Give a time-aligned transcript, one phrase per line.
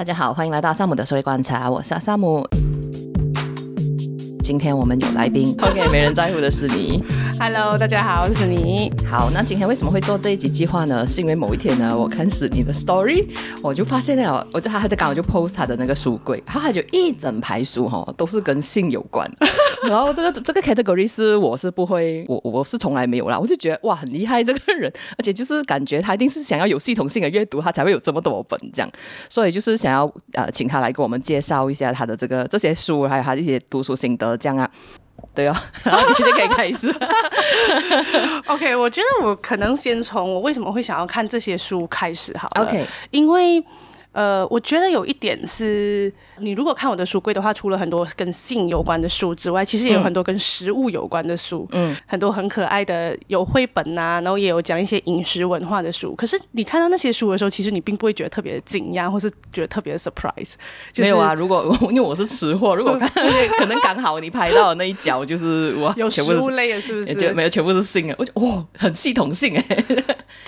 [0.00, 2.42] 大家好，欢迎来到阿萨姆的社会观察，我是阿萨姆。
[4.42, 7.04] 今天我们有来宾，OK，没人在乎的是你。
[7.38, 8.90] Hello，大家好，我是你。
[9.06, 11.06] 好，那今天为什么会做这一集计划呢？
[11.06, 13.26] 是因为某一天呢，我看死你的 story，
[13.62, 19.30] 我就发现了，我就他他在刚好就 post 他的那个书柜，然后他就一整排书哈，都是跟性有关。
[19.88, 23.38] 然后这个这个 category 是我是不会，我我是从来没有啦。
[23.38, 28.90] 我就觉得哇，很厉害这个人，而且就是感觉他一定是想要有系统性的阅读，他才会有这么多本这样。
[29.28, 34.70] 所以就是想要呃，请他来给我们介绍一下他的这个这些书，还有他的一些读书心得这样啊。
[35.34, 36.94] 对哦，然后你就可以开始。
[38.46, 42.66] OK，我觉得我可能先从我为什么会想要看这些书开始好了。
[42.66, 43.62] OK，因为
[44.12, 46.12] 呃，我觉得有一点是。
[46.40, 56.14] 你如果看我的书柜的话，除了很多跟性有关的书之外，其实也有很多跟食物有关的书，嗯，很多很可爱的有绘本呐、啊，然后也有讲一些饮食文化的书。
[56.16, 60.54] 可是你看到那些书的时候，其实你并不会觉得特别的惊讶，或是觉得特别的 surprise。
[60.92, 63.08] 就是、没有啊，如果因为我是吃货，如果看
[63.58, 67.14] 可能刚好你拍到的那一角就是哇，有食物类的，是不是？
[67.14, 68.16] 就没有，全部是性啊！
[68.18, 69.64] 我觉得哇，很系统性哎。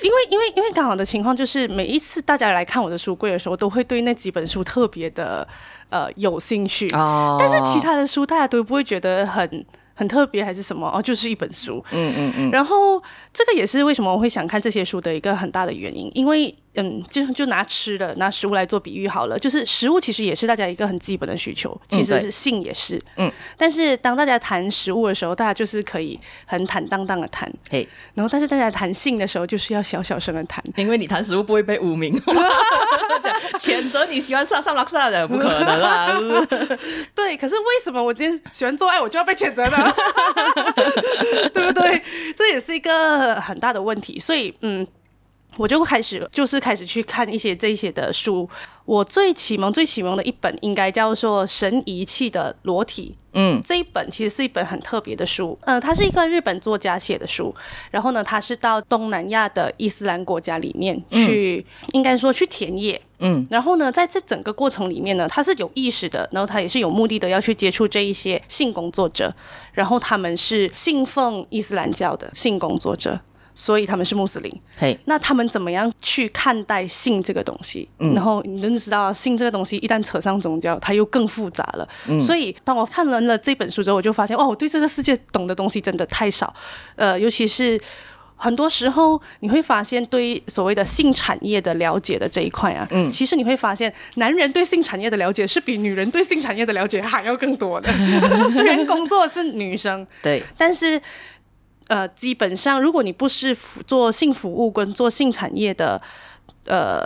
[0.02, 5.46] 因为 因为因为刚好的情况就是，每一次大家来看我的书柜的时候，都会对那几本书特别的。
[5.92, 7.36] 呃，有兴趣，oh.
[7.38, 16.56] 但是其他的书大家都不会觉得很很特别还是什么哦，就是一本书，嗯嗯嗯，然后这个也是为什么我会想看这些书的一个很大的原因，因为。
[16.74, 32.18] 嗯，就就拿吃的拿食物来做比喻好了，就是食物其实也是大家一个很基本的需求，其实是性也是，嗯，但是当大家谈食物的时候，大家就是可以很坦荡荡的谈，嘿，然后但是大家谈性的时候，就是要小小声的谈， 因为你谈食物不会被污名
[33.60, 36.18] 谴责你喜欢上上拉萨的，不可能啊，
[37.14, 39.94] 对，可是为什么我今天喜欢做爱，我就要被谴责呢？
[41.52, 42.02] 对不对？
[42.34, 44.86] 这也是一个很大的问题，所以嗯。
[45.56, 48.48] 我就开始，就是开始去看一些这些的书。
[48.84, 53.14] 我最启蒙、最启蒙的一本，应该叫做《神遗弃的裸体》。
[53.34, 55.56] 嗯，这一本其实是一本很特别的书。
[55.62, 57.54] 呃，它是一个日本作家写的书。
[57.90, 63.00] 然后呢，他是到东南亚的伊斯兰国家里面去，嗯、应该说去田野。
[63.20, 69.32] 嗯，然后呢，在这整个过程里面呢，他是有意识的，然后他也是有目的的要去接触这一些性工作者。
[69.72, 73.20] 然后他们是信奉伊斯兰教的性工作者。
[73.54, 77.86] 所以他们是穆斯林，嘿，那他们怎么样去看待性这个东西？
[77.98, 81.88] 嗯，然后你真的知道，性这个东西一旦扯上宗教，它又更复杂了。
[82.08, 86.52] 嗯，所以当我看完了这本书之后，我就发现，哦，我对这个世界懂的东西真的太少。
[86.96, 87.78] 呃，尤其是
[88.36, 97.92] 很多时候，你会发现对所谓的性产业的了解的这一块啊，嗯，其实你会发现，男人对性产业的了解是比女人对性产业的了解还要更多的。
[98.48, 100.98] 虽然工作是女生，对，但是。
[101.92, 103.54] 呃，基本上，如果你不是
[103.86, 106.00] 做性服务跟做性产业的，
[106.64, 107.04] 呃，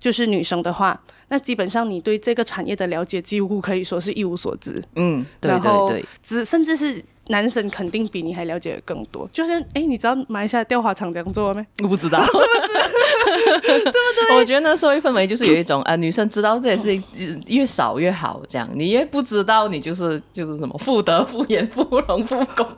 [0.00, 4.82] 就是女生的话，那基本上你对这个产业的了解几乎可以说是一无所知。
[4.96, 9.28] 嗯，对对对，只甚至是男生肯定比你还了解的更多。
[9.32, 11.64] 就是，哎，你知道马来西亚吊花厂这样做吗？
[11.82, 12.42] 我不知道， 是不是？
[13.38, 14.36] 对不对？
[14.36, 17.00] 我觉得那社会氛围就是有一种，呃，女生知道这也是
[17.46, 22.66] 越少越好，这样你越不知道，你就是就是什么妇德妇言妇容妇公。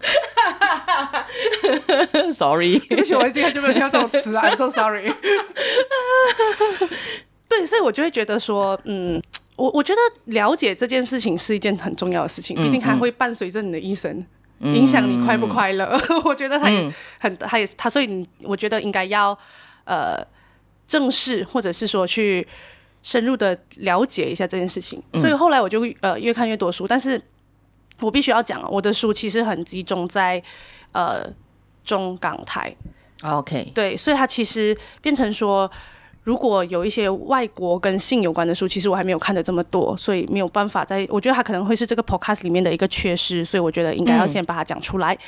[2.32, 5.12] Sorry，对不起，我今天就没有听到这种词啊，I'm so sorry。
[7.48, 9.20] 对，所以我就会觉得说，嗯，
[9.56, 14.24] 我我觉得了解这件事情是一件很重要的事情，毕竟它会伴随着你的一生，
[14.60, 15.84] 嗯、影响你快不快乐。
[15.86, 19.36] 嗯、 我觉得它也很，它也它，所以你我觉得应该要
[19.84, 20.24] 呃
[20.90, 22.46] 正视，或者是说去
[23.02, 25.02] 深入的了解一下这件事情。
[25.14, 27.22] 所以后来我就呃越看越多书，但是
[28.00, 30.42] 我必须要讲，我的书其实很集中在。
[30.92, 31.24] 呃，
[31.84, 32.74] 中港台
[33.22, 35.70] ，OK，对，所以它其实变成说，
[36.24, 45.14] 如果有一些外国跟性有关的书，其实我还没有看的这么多，所以没有办法在，我觉得它可能会是这个 podcast 里面的一个缺失，所以我觉得应该要先把它讲出来。
[45.14, 45.20] 嗯、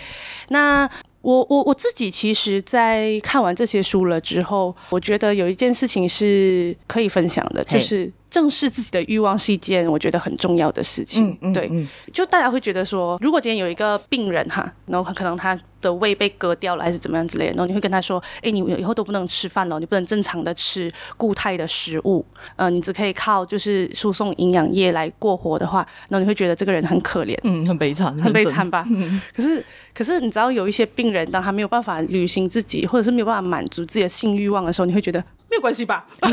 [0.49, 0.91] 那
[1.22, 8.12] 我我我自己其实，在看完这些书了之后，我觉得有一件事情是可以分享的，就是。
[8.32, 11.28] 正视自己的欲望是一件我觉得很重要的事情。
[11.28, 11.71] 嗯嗯、对，
[12.10, 22.24] 就大家会觉得说，如果今天有一个病人哈，然后可能他的胃被割掉了，还是怎么样之类的，然后你会跟他说，哎，你以后都不能吃饭了，你不能正常的吃固态的食物，
[22.57, 28.83] 呃，你只可以靠就是输送营养液来过活的话，然后你会觉得这个人很可怜，嗯，很悲惨，很，很悲惨吧？
[28.91, 29.62] 嗯、可是
[29.92, 35.22] 可是你知道有一些病人，当他没有办法履行自己，或者是没有办法满足自己的性欲望的时候，你会觉得。
[35.53, 36.07] 没有关系吧？
[36.22, 36.28] 你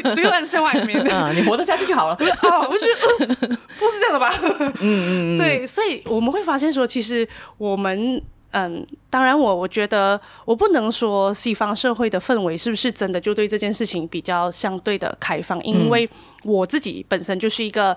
[0.00, 1.08] Do you understand what I mean？
[1.14, 2.16] 啊，你活得下去就好了。
[2.42, 2.86] 哦，不是，
[3.78, 4.34] 不是这样的吧？
[4.80, 5.38] 嗯嗯嗯。
[5.38, 7.26] 对，所以我们会发现说，其实
[7.56, 8.20] 我们
[8.50, 16.08] 嗯，当然我我觉得我不能说西方社会的氛围是不是真的就对这件事情比较相对的开放，因为
[16.42, 17.96] 我自己本身就是一个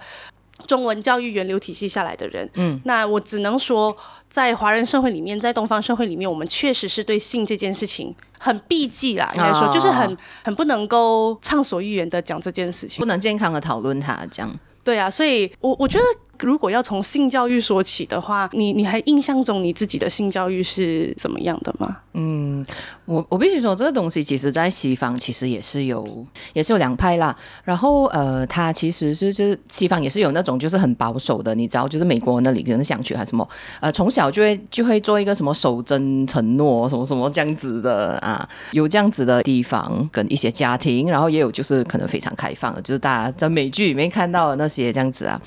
[0.65, 3.95] 中文教育源流体系下来的人，嗯，那我只能说，
[4.29, 14.51] 在华人社会里面，在东方社会里面，我们确实是对性这件事情很避忌啦，应该说就是很很不能够畅所欲言的讲这件事情，不能健康的讨论它，这样。
[14.83, 16.03] 对啊，所以我我觉得。
[16.39, 21.97] 如果要从性教育说起的话，你你还印象中你自己的性教育是怎么样的吗？
[22.13, 22.65] 嗯，
[23.05, 27.35] 我我必须说，这个东西其实在西方其实也是有也是有两派啦。
[27.63, 33.47] 然后呃，它其实是就是西方也是有那种就是很保守的，你知道，就是美国那里可能想去还是什么
[33.79, 45.39] 呃，从小就会就会做一个什么守贞承诺什么什么这样子的啊，有这样子的地方跟一些家庭，然后也有就是可能非常开放的，就是大家在美剧里面看到的那些这样子啊。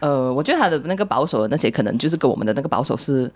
[0.00, 3.30] 呃，我觉得他的那个保守的那些，可能就是跟我们的那个保守是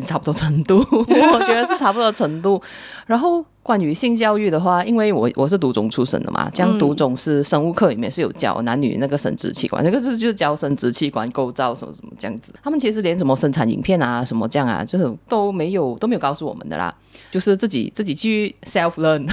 [0.00, 2.60] 差不多程度， 我觉得是差不多程度。
[3.06, 12.52] 然后关于性教育的话，因为我我是读中出身的嘛，这样读中是生物课里面是有教男女那个生殖器官，那个是就是教生殖器官构造什么什么这样子。
[12.62, 16.94] 他们其实连什么生产影片啊什么这样啊，就是都没有都没有告诉我们的啦，
[17.30, 19.26] 就是自己自己去 self learn，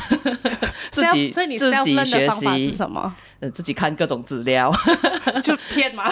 [0.95, 3.13] 自己所以你 learn 的方法是什么？
[3.42, 4.71] 呃，自己看各种资料，
[5.44, 6.06] 就骗吗？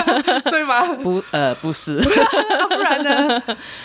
[0.50, 0.80] 对吗？
[1.02, 3.42] 不，呃，不是，啊、 不然呢？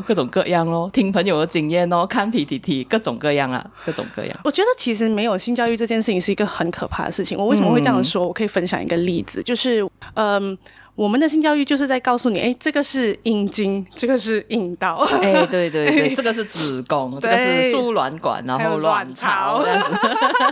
[0.08, 4.40] 各种各样咯，听朋友的经验哦，看 PPT，各种各样啊，各种各样。
[4.46, 7.38] 我觉得其实没有性教育这件事情是一个很可怕的事情。
[7.38, 8.24] 我为什么会这样说？
[8.26, 10.58] 嗯、我可以分享一个例子，就是，嗯。
[10.96, 19.92] 我们的性教育就是在告诉你，哎，这个是阴茎，这个是阴道，哎，对对对， 这个是子宫，这个是输卵管，然后卵巢，这样子。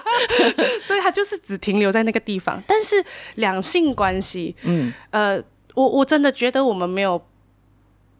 [0.85, 2.61] 对，它就是只停留在那个地方。
[2.67, 3.01] 但是
[3.35, 5.41] 两性关系，嗯，呃，
[5.75, 7.21] 我我真的觉得我们没有，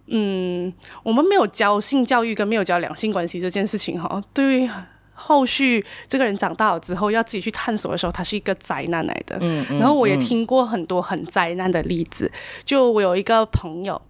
[0.08, 0.74] 嗯，
[1.04, 4.70] 我们没有教性教育跟没有教两性关系这件事情，哈，对。
[5.14, 9.38] 后续这个人长大了之后，要自己去探索的时候，他是一个灾难来的。
[9.42, 9.80] 嗯嗯。
[9.80, 12.26] 然后我也听过很多很灾难的例子。
[12.26, 14.02] 嗯、就我有一个朋友，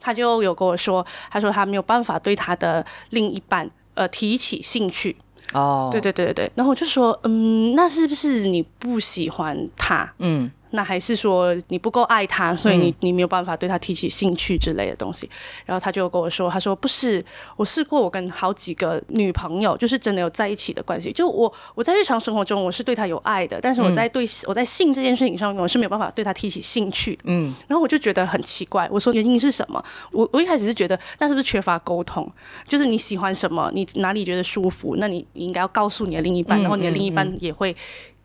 [0.00, 5.16] 他就有跟我说，他说他没有办法对他的另一半呃提起兴趣。
[5.52, 5.88] 哦。
[5.90, 6.52] 对对对对对。
[6.54, 10.12] 然后我就说，嗯，那是不是你不喜欢他？
[10.18, 10.50] 嗯。
[10.72, 15.28] 那还是说你不够爱他，所以你你没有办法对他提起兴趣之类的东西。
[15.64, 17.24] 然后他就跟我说：“他说不是，
[17.56, 21.12] 我试过，我跟好几个女朋友，就是真的有在一起的关系。
[21.12, 27.18] 就我我在日常生活中我是对他有爱的，但是我在对我在性这件事情上面我是没有办法对他提起兴趣。
[27.24, 29.82] 嗯，然后我就觉得很奇怪，我说原因是什么？
[30.10, 32.30] 我我一开始是觉得那是不是缺乏沟通？
[32.66, 37.76] 就是你喜欢什么，你哪里觉得舒服，那你应该要告诉你的另一半，然后你的另一半也会。”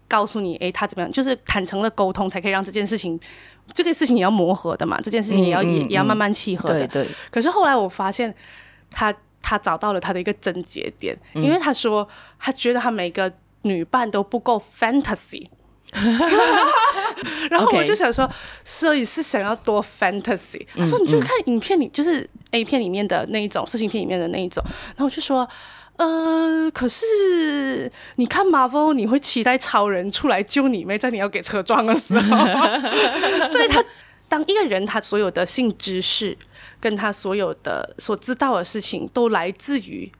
[0.08, 1.12] 告诉你，哎，他怎么样？
[1.12, 3.20] 就是坦诚的沟通，才可以让这件事情，
[3.74, 5.00] 这个事情也要磨合的嘛。
[5.02, 6.88] 这件事情也要、嗯、也也要慢慢契合的。
[6.88, 7.08] 对对。
[7.30, 8.34] 可是后来我发现
[8.90, 12.08] 他，他他找到了他的一个症结点，嗯、因为他说
[12.40, 13.32] 他觉得他每个
[13.64, 15.48] 女伴都不够 fantasy。
[17.50, 18.30] 然后我就想说，
[18.64, 20.66] 所以是想要多 fantasy。
[20.76, 24.64] 他说你就看影片里，就是 A 片里面的那一种，色情片里面的那一种。
[24.66, 25.48] 然后我就说。
[25.98, 32.38] 呃，可是你看 Marvel，你会期待超人出来救你妹，在你要给车撞的时候。
[33.52, 33.84] 对他，
[34.30, 36.38] 当一个人他所有的性知识
[36.80, 40.12] 跟他所有的所知道的事情都来自于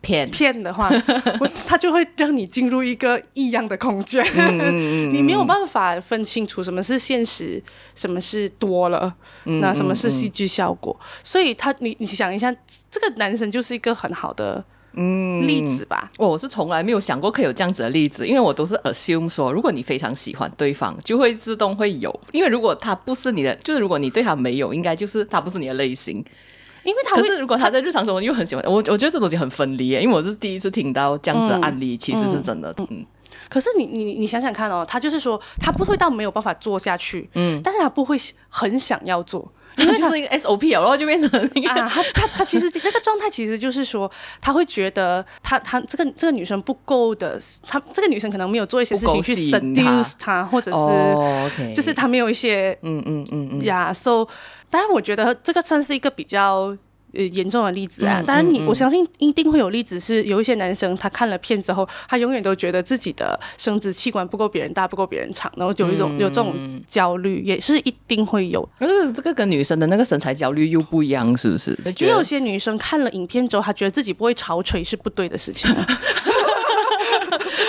[0.00, 0.88] 骗骗的话，
[1.66, 4.24] 他就会让你进入一个异样的空间，
[5.12, 7.60] 你没有办法分清楚什么是现实，
[7.96, 9.12] 什么是多了，
[9.44, 10.96] 那什么是戏剧效果。
[11.24, 12.54] 所以他，你你想一下，
[12.88, 14.64] 这个男生就是一个很好的。
[14.96, 26.16] 嗯，例子吧，我是从来没有想过可以有这样子的例子，因为我都是 assume 说，如果你非常喜欢对方，就会自动会有，因为如果他不是你的，就是如果你对他没有，应该就是他不是你的类型，
[26.82, 32.86] 因为他可是如果他在日常生活又很喜欢，我我觉得这东西很分离耶，因为我是第一次听到这样子的案例，嗯、其实是真的，嗯。
[32.90, 33.06] 嗯。
[33.48, 38.16] 可是你你你想想看哦，他就是说他不会到没有办法做下去，嗯，但是他不会
[38.48, 39.52] 很想要做。
[39.76, 54.26] 因为就是一个 SOP 哦，然后就变成那个啊，他他他其实那个状态其实就是说，他会觉得他他这个这个女生不够的，他这个女生可能没有做一些事情去 seduce 他，或者是就是他没有一些嗯嗯嗯嗯呀，so
[54.70, 56.76] 当然我觉得这个算是一个比较。
[57.16, 66.54] 呃，严重的例子啊，当然你，我相信一定会有例子，是有一些男生他看了片之后，他永远都觉得自己的生殖器官不够别人大，不够别人长，然后有一种有这种
[66.86, 68.68] 焦虑，也是一定会有。
[68.78, 71.76] 可是这个跟女生的那个身材焦虑又不一样，是不是？
[71.98, 75.72] 因为有些女生看了影片之后，她觉得自己不会潮吹是不对的事情。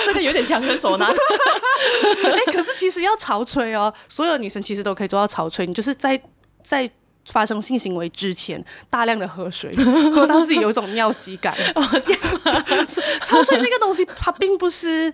[0.05, 1.09] 这个有点强人所难。
[1.11, 6.21] 哎，可是其实要潮吹哦，所有女生其实都可以做到潮吹，你就是在
[6.61, 6.89] 在。
[7.27, 9.71] 发生性行为之前，大量的喝水，
[10.11, 11.53] 喝到自己有一种尿急感。
[11.75, 12.63] 哦，这样吗？
[13.25, 15.13] 潮水那个东西，它并不是。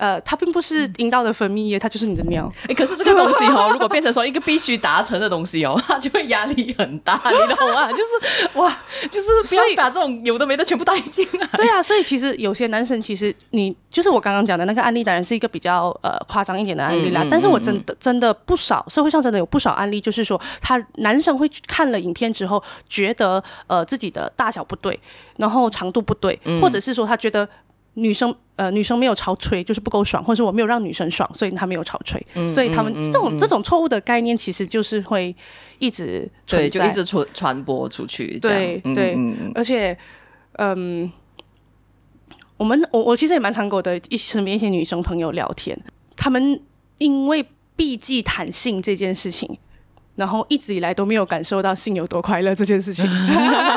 [0.00, 2.50] 呃，它并不是阴道的分泌液，它就是你的尿。
[2.62, 7.86] 哎、欸，可是这个东西哦， 如果变成说一个必须达成的东西哦， 它就会压力很大，你懂吗？
[7.92, 8.74] 就是哇，
[9.10, 11.46] 就是不要把这种有的没的全部带进来。
[11.52, 17.22] 对啊，所以其实有些男生，其实你就是我刚刚讲的那个案例，当然是一个比较呃夸张一点的案例啦。
[17.30, 24.98] 但是我真的真的不少，社会上真的有不少案例，就是说他男生会看了影片之后，觉得呃自己的大小不对，
[25.36, 27.46] 然后长度不对，嗯、或者是说他觉得。
[28.00, 32.24] 女生呃，女生没有潮吹，就是不够爽，或者我没有让女生爽，所以她没有潮吹。
[32.34, 35.34] 嗯、所以他们这种、嗯嗯、这种错误的概念，其实就是会
[35.78, 38.38] 一直对，就一直传传播出去。
[38.38, 39.16] 对对，
[39.54, 39.96] 而且
[40.58, 41.10] 嗯，
[42.56, 45.78] 我们我我其实也蛮常跟我的一身边一些女生朋友聊天，
[46.16, 46.60] 她们
[46.98, 49.58] 因为避忌谈性这件事情。
[50.20, 53.10] 然后一直以来都没有感受到性有多快乐这件事情。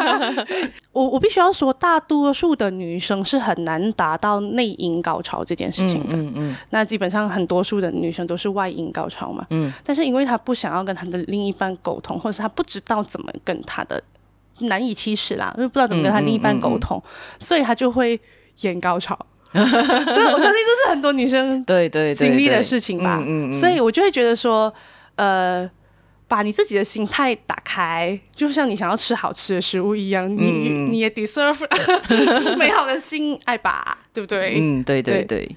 [0.91, 6.17] 我我必须要说，大多数的女生是很难达到内阴高潮这件事情的。
[6.17, 6.55] 嗯嗯，嗯。
[6.71, 9.47] 那基本上很多数的女生都是外阴高潮嘛。
[9.51, 9.71] 嗯。
[9.85, 14.03] 但是因为她不想要跟她的另一半沟通，或者是她不知道怎么跟她的
[14.59, 17.01] 难以启齿啦，因为不知道怎么跟她另一半沟通，
[17.39, 18.19] 所以她就会
[18.63, 19.17] 演高潮。
[19.53, 23.17] 这我相信这是很多女生对对经历的事情吧。
[23.21, 23.53] 嗯嗯。
[23.53, 24.73] 所以我就会觉得说，
[25.15, 25.69] 呃。
[26.27, 31.63] 把你自己的心态打开，就像你想要吃好吃的食物一样，你、嗯、你也 deserve
[32.57, 34.55] 美好的心爱吧，对不对？
[34.57, 35.45] 嗯，对对对。
[35.45, 35.55] 对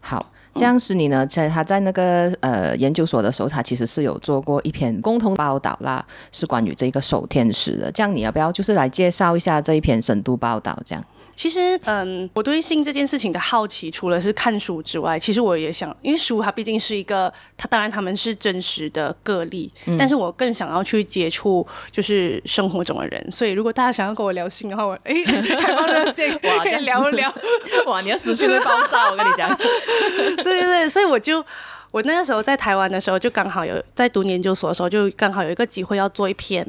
[0.00, 7.90] 好，这样是你呢，在他在那个呃研究所的时候，他其实是有做过一篇共同报道啦，是关于这个守天使的。
[7.90, 10.78] 这样你要不要就是来介绍一下这一篇深度报道？
[10.84, 11.04] 这样。
[11.36, 25.14] 其实，嗯，我对性这件事情的好奇，除了是看书之外，其实我也想，因为书它毕竟是一个，它当然他们是真实的个例，嗯、但是我更想要去接触就是生活中的人，所以如果大家想要跟我聊性的话，我哎，
[25.60, 27.30] 开放热线，哇，可以聊一聊，
[27.86, 29.54] 哇，你的思绪会爆炸，我跟你讲，
[30.42, 31.44] 对对对，所以我就
[31.90, 36.66] 我那个时候在台湾的时候，就刚好有在读研究所的时候，就刚好有一个机会要做一篇。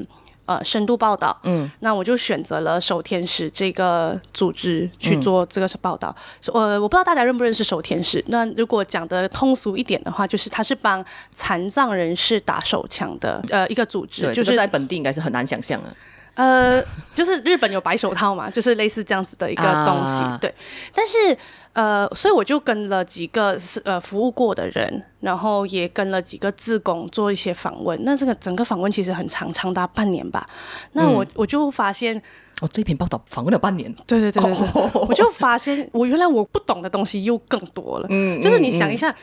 [0.48, 6.16] 呃，深度报道，嗯，那我就选择了守天使这个组织去做这个报道。
[6.54, 8.24] 我、嗯，我不知道大家认不认识守天使。
[8.27, 14.22] 那如果讲的通俗一点的话，就是他是帮残障人士打手枪的呃一个组织。
[14.22, 15.94] 对，就是、这个、在本地应该是很难想象的。
[16.36, 16.82] 呃，
[17.13, 20.22] 就是日本有白手套嘛，就是类似这样子的一个东西。
[20.24, 20.54] 啊、对，
[20.94, 21.38] 但是。
[21.77, 27.96] 呃，所以我就跟了几个是呃服务过的人，然后也跟了几个志工做一些访问。
[28.03, 30.50] 那这个整个访问其实很长，长达半年吧。
[30.93, 32.19] 那我、嗯、我就发现，
[32.62, 33.96] 哦，这篇报道访问了半年。
[34.07, 38.07] 对对对对，对，哦、 我就发现我原来我不懂的东西又更多了。
[38.10, 39.12] 嗯，就是你想一下。
[39.12, 39.15] 嗯嗯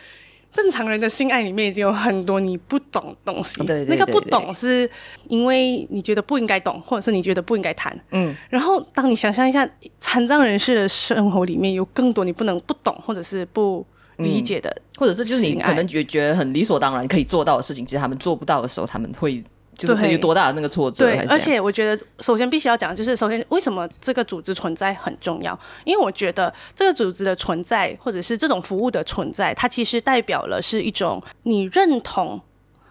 [0.55, 4.89] 正常人的性爱里面已经有很多你不懂的东西，对对对对，那个不懂是
[5.29, 7.95] 因为你觉得不应该懂，或者是你觉得不应该谈。
[8.13, 9.69] 嗯，然后当你想象一下
[9.99, 13.85] 残障人士的生活里面有更多你不能不懂或者是不
[14.19, 19.43] 理解的，嗯，或者是就是你可能觉觉得很理所当然可以做到的事情，其实他们做不到的时候，他们会。
[19.77, 21.05] 就是有多大的那个挫折？
[21.05, 25.59] 对，而且我觉得，首先必须要讲的就是，首先为什么这个组织存在很重要？
[25.85, 32.41] 因为我觉得这个组织的存在，或者是这种服务的存在，它其实代表了是一种你认同，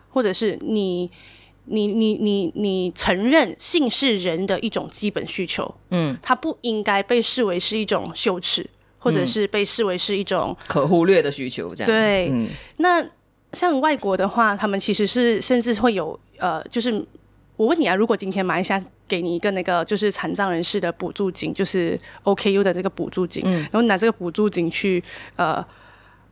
[0.10, 1.10] 或者是你
[1.66, 5.74] 你你你你承认性是人的一种基本需求。
[5.90, 11.74] 嗯，它不应该被视为是一种羞耻，或者是被视为是一种可忽略的需求。
[11.74, 12.48] 这样对，嗯，
[12.78, 13.06] 那。
[13.54, 16.92] 像外国的话，他们其实是甚至会有呃，就是
[17.56, 25.04] 我问你啊，如果今天马来西亚给你一个那个就是残障人士的补助金，就是 OKU 的这个补助金，嗯，然后你拿这个补助金去
[25.36, 25.66] 呃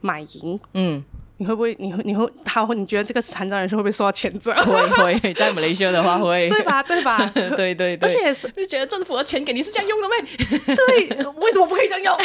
[0.01, 1.03] 买银，嗯。
[1.37, 1.75] 你会不会？
[1.79, 2.03] 你会？
[2.03, 2.23] 你会？
[2.45, 2.75] 他会？
[2.75, 4.53] 你觉得这个残障人士会不会受到谴责？
[4.61, 6.83] 会会，在马来西亚的话会，对吧？
[6.83, 7.17] 对吧？
[7.33, 10.13] 对对对，而且是就觉得政府的钱给你是这样用的吗？
[10.75, 11.07] 对，
[11.39, 12.15] 为什么不可以这样用？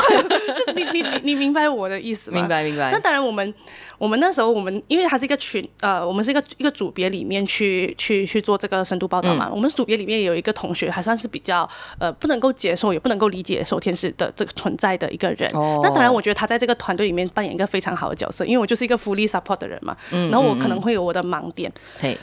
[0.66, 2.36] 就你你你你明白我的意思吗？
[2.38, 2.90] 明白明白。
[2.92, 3.54] 那当然，我们
[3.98, 9.46] 我们那时候我们因为它是一个群，呃，我们是一个一个组别里面去去去做这个深度报道嘛。
[9.48, 11.66] 嗯、我们组别里面有一个同学还算是比较
[11.98, 15.50] 呃不能够接受也不能够理解守天使的这个存在的一个人。
[15.54, 15.80] 哦。
[15.82, 18.96] 那当然，我觉得他在这个团队里面扮演一个非常好的角色，因为我就是一个。
[19.06, 21.70] 福利 support 的人嘛，然后我可能会有我的盲点，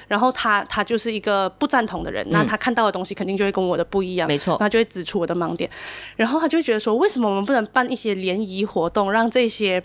[0.09, 5.69] 然后他他就是一个不赞同的人，那他看到的东西肯定就会跟我的不一样，没错，他就会指出我的盲点，
[6.17, 9.81] 然后他就会觉得说，为什么我们不能办一些联谊活动，让这些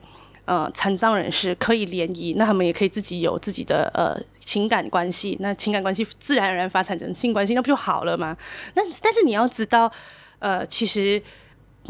[0.48, 8.36] 呃残障人士可以联谊，那他们也可以自己有自己的呃情感关系，那情感关系自然而然发展成性关系，那不就好了吗？
[8.74, 9.92] 那但是你要知道，
[10.38, 11.22] 呃，其实。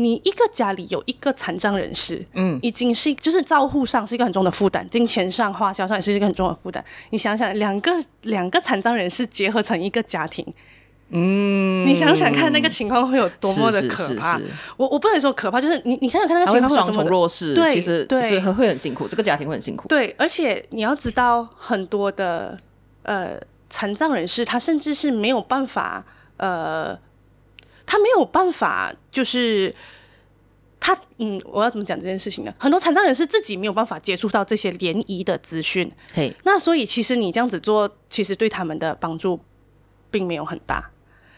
[0.01, 6.85] 你一个家里有一个残障人士，嗯，已经是就是照护上是一个很重的负担，金钱上、花销上也是一个很重的负担。
[7.11, 7.91] 你想想，两个
[8.23, 10.47] 两个残障人士结合成一个家庭，
[11.11, 14.37] 嗯，你想想看那个情况会有多么的可怕。
[14.37, 19.89] 是是是是我我不能说可怕，就是你你想想看那个情况会有多么的双重弱势，对，其实对是会很辛苦，这个家庭会很辛苦。
[19.89, 22.59] 对，而且你要知道，很多的
[23.03, 26.05] 呃残障人士，他甚至是没有办法
[26.37, 26.99] 呃。
[27.91, 29.75] 他没有办法，就是
[30.79, 32.53] 他，嗯，我要怎么讲这件事情呢？
[32.59, 39.41] 很多残障人士自己没有办法接触到这些联谊的资讯，嘿，那所以其实你这样子做，其实对他们的帮助
[40.11, 40.91] 并没有很大。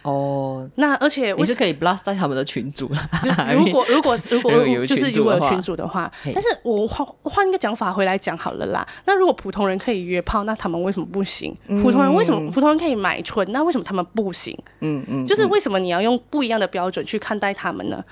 [0.03, 3.11] 哦，那而且你是可以 blast 在他们的群组了。
[3.55, 4.53] 如果如果如果
[4.87, 8.87] 就是如果有群组的话，但是我换换一个讲法回来讲好了啦。
[9.05, 11.55] 那如果普通人可以约炮，那他们为什么不行？
[11.83, 13.47] 普通人为什么普通人可以买春？
[13.53, 14.57] 那为什么他们不行？
[14.81, 18.03] 嗯嗯，就是为什么你要用不一样的标准去看待他们呢？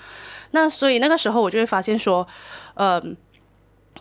[0.51, 2.27] 那所以那个时候我就会发现说，
[2.75, 3.17] 嗯。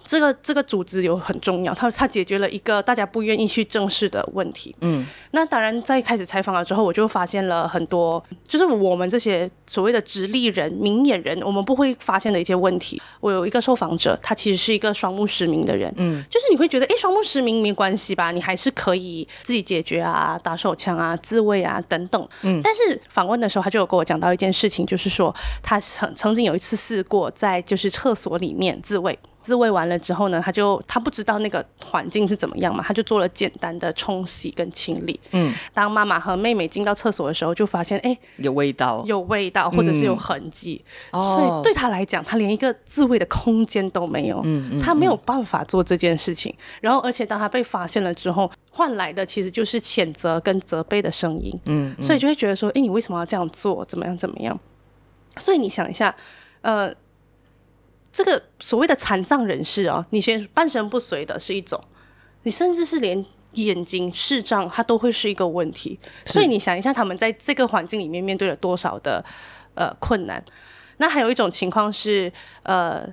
[0.08, 4.74] 这个这个组织有很重要，它它解决了一个大家不愿意去正视的问题。
[4.80, 13.02] 嗯，那当然在开始采访了之后，我就发现了很多，就是我们这些所谓的直立人、明眼人，我们不会发现的一些问题。
[13.20, 15.94] 我有一个受访者，他其实是一个双目失明的人。
[15.98, 18.32] 嗯，就是你会觉得，哎，双目失明没关系吧？
[18.32, 22.30] 你还是可以自己解决啊，打手枪啊，自卫啊等等。
[22.44, 29.18] 嗯，但是访问的时候，他就有跟我讲到一件事情，就是说他曾曾经有一次试过在就是厕所里面自慰。
[29.42, 35.18] 自慰完了之后呢，他就他不知道那个环境是怎么样嘛，他就做了简单的冲洗跟清理。
[35.32, 40.84] 嗯，当妈妈和妹妹进到厕所的时候，就发现哎，有味道，有味道，或者是有痕迹。
[41.12, 44.42] 哦，所以对他来讲，他连一个自慰的空间都没有。
[44.44, 46.54] 嗯嗯，他没有办法做这件事情。
[46.82, 51.58] 然后，而且当他被发现了之后，换来的其实就是谴责跟责备的声音。
[51.66, 53.86] 嗯，所以就会觉得说，哎，你为什么要这样做？
[53.86, 54.18] 怎么样？
[54.18, 54.60] 怎么样？
[55.38, 56.14] 所以你想一下，
[56.62, 56.94] 呃。
[58.18, 61.80] 这个所谓的残障人士啊，你先半身不遂的是一种，
[62.42, 66.00] 你甚至是连眼睛视障，它都会是一个问题。
[66.26, 69.24] 所以你想一下，他们在这个环境里面面对了多少的
[69.76, 70.44] 呃困难？
[70.98, 72.34] 那还有一种情况是，
[72.64, 73.08] 呃，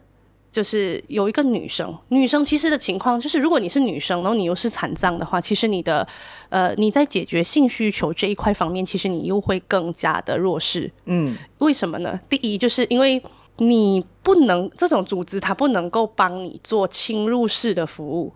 [0.51, 6.09] 就是有一个女生，女生其实的情况就是，如果你是女生，然后你又是残障的话，其实你的
[6.49, 10.91] 呃你在解决性需求这一块方面，其实你又会更加的弱势。
[11.05, 12.19] 嗯，为什么呢？
[12.31, 13.23] 第一，就是因为。
[13.59, 18.33] 你不能这种组织，它不能够帮你做侵入式的服务。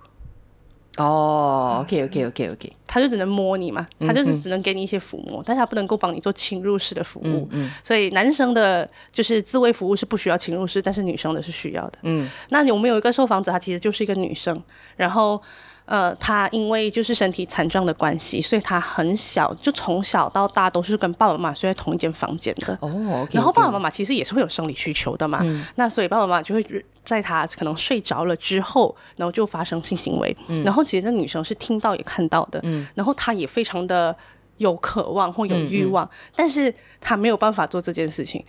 [0.96, 7.46] 哦，OK，OK，OK，OK，他就只能摸你嘛，他就是只能给你一些抚摸，嗯、但是他不能够帮你做侵入式的服务。
[7.52, 11.98] 嗯，嗯，所以男生的就是自慰服务是不需要侵入式，但是女生的是需要的。
[12.02, 14.61] 嗯，那我们有一个受访者，她其实就是一个女生，
[14.96, 15.40] 然后。
[15.88, 22.77] 呃，他因为就是身体残障的关系，所以他很小，就从小到大都是跟爸爸妈妈睡在同一间房间的。
[22.83, 23.37] 哦 okay.
[23.37, 25.40] 然后爸爸妈妈其实也是会有生理需求的嘛。
[25.42, 25.64] 嗯。
[25.77, 30.37] 那所以爸爸妈妈就会在他可能睡着了之后，然后就发生性行为。
[30.48, 30.62] 嗯。
[30.62, 32.61] 然后其实那女生是听到也看到的。
[32.64, 32.87] 嗯。
[32.94, 34.14] 然后她也非常的
[34.59, 38.44] 有渴望或有欲望，嗯嗯，但是她没有办法做这件事情。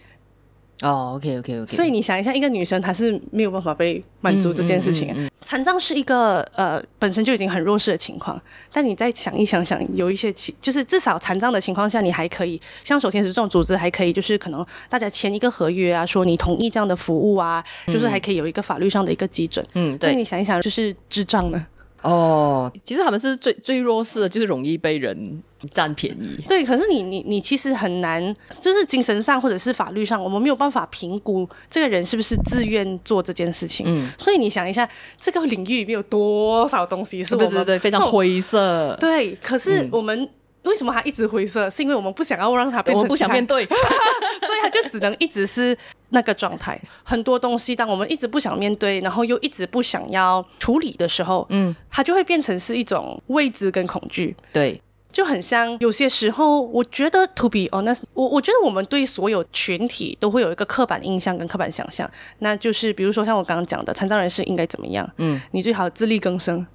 [0.81, 1.67] 哦、oh，OK，OK，OK。
[1.67, 5.29] 所以你想一下，一个女生她是没有办法被满足这件事情。
[5.41, 19.65] 残障是一个呃本身就已经很弱势的情况，但你再想一想想，有一些情，就是至少残障的情况下，你还可以像手天使这种组织还可以，就是可能大家签一个合约啊，说你同意这样的服务啊，就是还可以有一个法律上的一个基准。
[19.73, 20.11] 嗯，对。
[20.11, 21.67] 那你想一想，就是智障呢？
[22.03, 26.43] 哦，其实他们是最最弱势的，就是容易被人占便宜。
[26.47, 28.21] 对，可是你你你其实很难，
[28.61, 33.85] 就是精神上或者是法律上，我们没有办法评估这个人是不是自愿做这件事情。
[33.87, 34.87] 嗯，所以你想一下，
[35.19, 38.95] 这个领域里面有多少东西是我们对对对非常灰色。
[38.99, 40.19] 对，可是我们。
[40.19, 40.29] 嗯
[40.63, 41.69] 为什么他一直灰色？
[41.69, 45.75] 是因为我们不想要让他变成，我不想面对， 所以他就只能一直是
[46.09, 46.79] 那个状态。
[47.01, 54.35] 很多东西，当我们一直不想面对，然后又一直不想要处理的时候，嗯，它就会变成是一种未知跟恐惧。
[54.51, 54.79] 对，
[55.19, 65.05] 就很像有些时候，我觉得 to be honest，我我觉得我们对所有群体都会有一个刻板印象跟刻板想象，那就是比如说像我刚刚讲的，残障人士应该怎么样？
[65.17, 66.65] 嗯，你最好自力更生。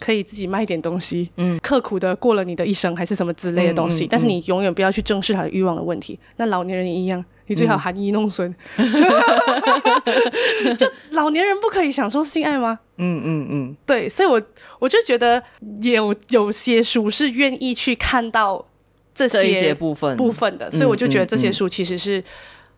[0.00, 4.02] 可以自己卖点东西，嗯，刻苦的过了你的一生，还是什么之类的东西。
[4.02, 6.18] 嗯嗯嗯、但是你永远不要去正视他的欲望的问题。
[6.38, 8.54] 那老年人也一样，你最好含饴弄孙。
[8.76, 12.78] 嗯、 就老年人不可以享受性爱吗？
[12.98, 14.08] 嗯嗯嗯，对。
[14.08, 14.40] 所以我
[14.78, 15.42] 我就觉得
[15.82, 18.64] 有有些书是愿意去看到
[19.14, 22.22] 这些，这些部分部分的，所以我就觉得这些书其实是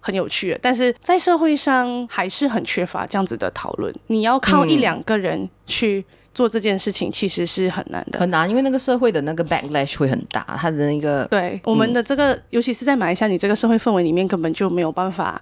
[0.01, 0.59] 很有趣的。
[0.63, 3.95] 但是在社会上还是很缺乏这样子的讨论。
[4.07, 6.05] 你要靠一两个人去。
[6.35, 15.41] 做这件事情其实是很难的，很难，因为那个社会的那个 backlash 会很大，他的那个对、嗯、我们的这个，尤其是在马来西亚，你这个社会氛围里面根本就没有办法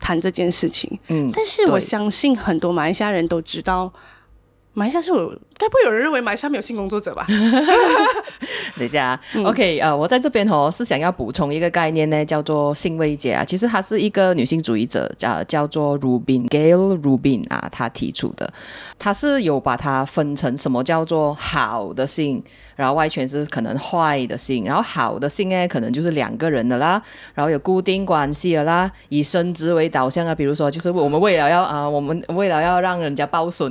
[0.00, 0.98] 谈这件事情。
[1.08, 3.92] 嗯，但是我相信很多马来西亚人都知道。
[4.72, 5.28] 马来西亚是有，
[5.58, 7.26] 该不会有人认为马来西亚没有性工作者吧？
[8.78, 13.44] 等一下，OK，呃，我在这边哦是想要补充一个概念呢，叫做性慰藉啊。
[13.44, 18.50] 其实她是一个女性主义者，叫叫做 Rubin Gail Rubin 啊，她提出的，
[18.98, 22.42] 她是有把它分成什么叫做好的性。
[22.76, 27.02] 然后外圈是可能坏的性，然后好的性呢，可能就是两个人的啦，
[27.34, 33.70] 然后有固定关系的啦，以生殖为导向啊，比如说就是我们为了要啊、呃，我们为了要让人家抱孙，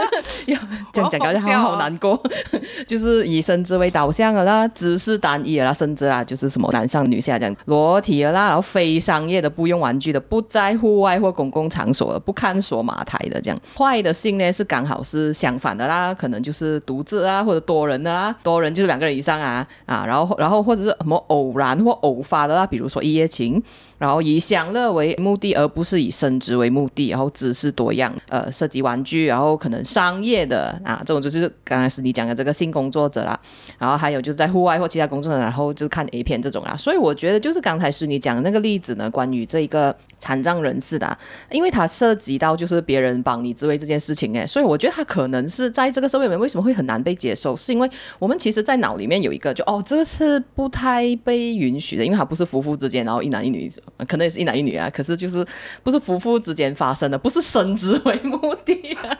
[0.48, 0.58] 要
[0.92, 2.18] 讲讲讲好好难过，
[2.88, 17.56] 就是以生殖为导向的啦，只是单一的啦，甚至啦就是什么男上女下这样裸体的啦，然后非商业的不用玩具的，不在户外或公共场所的，不看锁马台的这样，坏的性呢是刚好是相反的啦，可能就是独自啊或者。
[17.66, 23.60] 多人的啦，多人就是两个人以上啊啊，然后然后或者是什么偶然或偶发的啦，比如说一夜情。
[23.98, 33.38] 然后以享乐为目的，而不是以生殖为目的，然后只是多样，呃，涉及玩具，然后可能商业的啊，这种就是刚才是你讲的这个性工作者啦。
[33.78, 36.76] 然后还有就是在户外或其他工作者，然后就是看 A 片这种啦。
[36.76, 41.18] 所以我觉得就是刚才是你讲的那个例子呢，关于这一个残障人士的，
[41.50, 53.66] 因为它涉及到就是别人帮你自慰这件事情，诶，所以我觉得他可能是在这个社会里面为什么会很难被接受，是因为我们其实在脑里面有一个就哦，这个是不太被允许的，因为它不是夫妇之间，然后一男一女。
[54.06, 55.44] 可能也是一男一女啊，可是就是
[55.82, 59.18] 不是夫妇之间发生的，不是生殖为目的啊。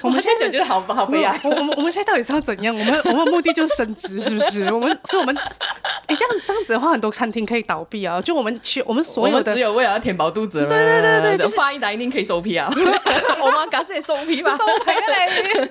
[0.00, 1.38] 我们现在就觉得好 不好悲哀？
[1.44, 2.74] 我们我们现在到底是要怎样？
[2.74, 4.64] 我们我们目的就是升职，是不是？
[4.72, 5.34] 我们所以我们
[6.08, 8.20] 你这样这样子的话，很多餐厅可以倒闭啊！
[8.20, 12.68] 就我们去我们所有的只有为了要填饱肚子，对对对对，就发一打一定可以收皮啊！
[13.40, 15.70] 我们赶紧收皮吧，收皮嘞！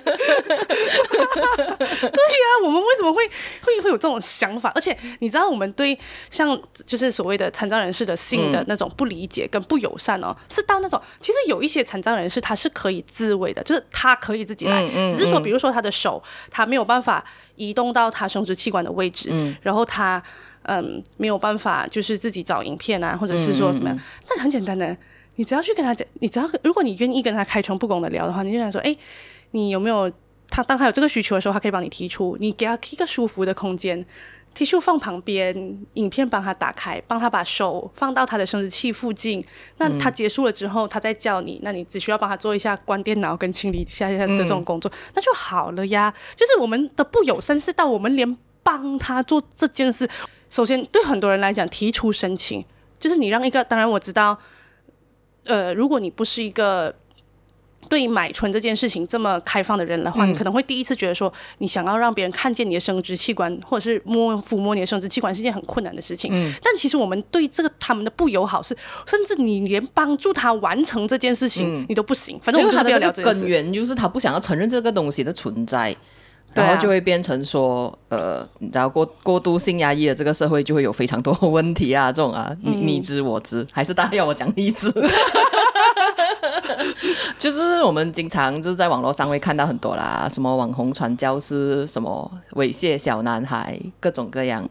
[1.04, 3.26] 对呀，我们为什么会
[3.62, 4.72] 会会有这种想法？
[4.74, 5.98] 而且你知道，我们对
[6.30, 14.14] 像就是所谓的残障人士的性的那种不理解跟不友善哦，是到那种其实有一些残障人士他是可以自慰的，就是他。
[14.24, 17.22] 可以自己来，嗯嗯、只是说，比如说他的手，他没有办法
[17.56, 20.22] 移动到他生殖器官的位置，嗯、然后他
[20.64, 23.98] 嗯没有办法，就是自己找影片啊，或者是说怎么样？
[24.28, 24.96] 但很简单的，
[25.36, 28.96] 你只要去跟他讲，你只要如果你愿意跟他开诚布公的聊的话，你就想说，哎，
[29.52, 30.10] 你有没有
[30.48, 34.04] 他当他有这个需求的时候，他可以帮你提出，你给他一个舒服的空间。
[34.54, 35.52] T 恤放旁边，
[35.94, 39.44] 影片帮他打开，帮他把手放到他的生殖器附近。
[39.78, 46.14] 那他结束了之后，他再叫你，那你只需要帮他做一下关电脑跟清理一下的这种工作，嗯、那就好了呀。
[46.36, 50.08] 就是我们的不友善是到我们连帮他做这件事，
[50.54, 52.64] 首先对很多人来讲，提出申请
[52.98, 54.38] 就是你让一个，当然我知道，
[55.46, 56.94] 呃，如果你不是一个。
[57.86, 66.30] 对买春这件事情这么开放的人的话，嗯、你可能会第一次觉得说，你想要让别人看见你的生殖器官，或者是摸抚摸你的生殖器官是一件很困难的事情。
[66.32, 68.74] 嗯，但其实我们对这个他们的不友好是，
[69.06, 72.40] 甚至你连帮助他完成这件事情，嗯、你都不行。
[72.42, 75.94] 反正我们就是不要聊这个根源，就是他不想要承认这个东西的存在，
[76.54, 84.92] 然后就会变成说，呃，你知道过过度性压抑的这个社会就会有非常多问题啊，这种啊， 你你知我知，还是大家要我讲例子？
[87.38, 94.66] 就是我们经常就是在网络上会看到很多啦，什么网红传教士，什么猥亵小男孩，各种各样。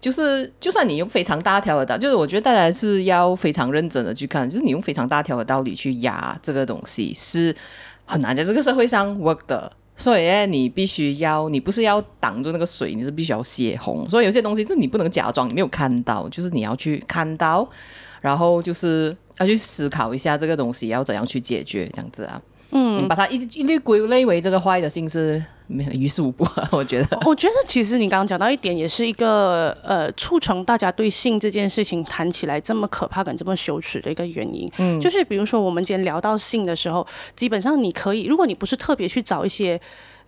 [0.00, 7.54] 就是就算你用非常大条的道，就是我觉得大家是要非常认真的去看，就是你用非常大条的道理去压这个东西是
[8.04, 9.70] 很难在这个社会上 work 的。
[9.96, 14.08] 所以你必须要，你不是要挡住那个水，你是必须要泄洪。
[14.08, 17.68] 所以有些东西是你不能假装你没有看到，就是你要去看到，
[18.20, 19.16] 然后就是。
[19.38, 22.40] 要去思考一下这个东西要怎样去解决，这样子啊，
[22.72, 27.18] 嗯，把它一一律归类为这个坏的性是没有于事无补啊， 我觉得。
[27.24, 34.70] 我觉得其实你刚刚讲到一点，也是一个呃促成大家对性这件事情谈起来这么可怕跟这么羞耻的一个原因。
[34.78, 37.06] 嗯，就是比如说我们今天聊到性的时候，
[37.36, 39.80] 基本上你可以，如果你不是特别去找一些。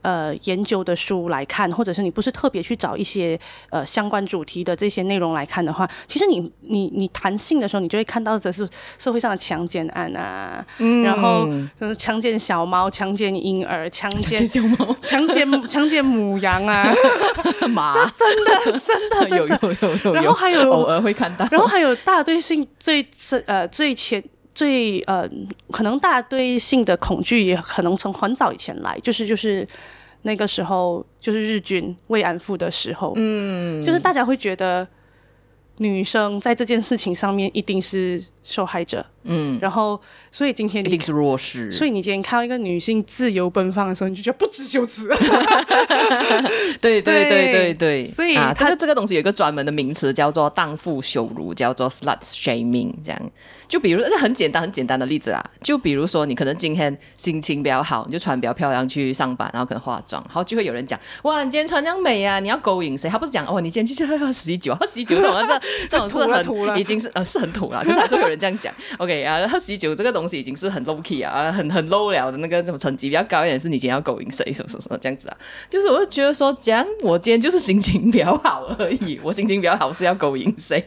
[0.04, 3.40] 呃，研究的书来看，或者是你不是特别去找一些
[3.70, 11.48] 呃相关主题的这些内容来看的话，其实你你你谈性的时候，你就会看到的是社会上的强奸案啊，嗯、然后
[11.80, 16.92] 就是强奸小猫、强奸婴儿、强奸小猫、强奸强奸母羊啊，
[17.72, 17.94] 马。
[17.94, 19.58] 这真的真的 真的。
[19.62, 20.04] 有有有有。
[20.04, 24.22] 有，然后还有偶尔会看到，然后还有大家对性最深呃最前
[24.54, 25.26] 最呃
[25.70, 29.66] 可能大家对性的恐惧也可能从很早以前来，就是就是。
[30.24, 34.86] 那个时候就是日军慰安妇的时候，嗯，就是大家会觉得
[35.78, 45.08] 女生在这件事情上面一定是受害者，嗯，然后所以今天一定是弱势，所以你今天看到一个女性自由奔放的时候，你就觉得不知羞耻。
[46.80, 53.30] 对对对对对，所以啊，这个这个东西有一个专门的名词叫做荡妇羞辱，叫做 slut shaming，这样。
[53.66, 63.08] 就比如一个很简单很简单的例子啦，就比如说你可能今天心情比较好，你就穿比较漂亮去上班，然后可能化妆，然后就会有人讲，哇，你今天穿这样美啊，你要勾引谁？
[63.08, 68.72] 他不是讲，哦，你今天去喝喜酒，喝喜酒这种这这种是很 土了，已经是呃是很土了，可是还是会有人 这样讲。
[68.98, 75.36] OK 啊，喝喜酒这个东西已经是很 low key 啊，很很 low 了的那个什么层级比较高一点，是你今天要勾引谁什么什么什么这样子啊？
[75.68, 80.80] 就是我就觉得说，讲我今天就是心情比较好而已，我心情比较好是要勾引谁？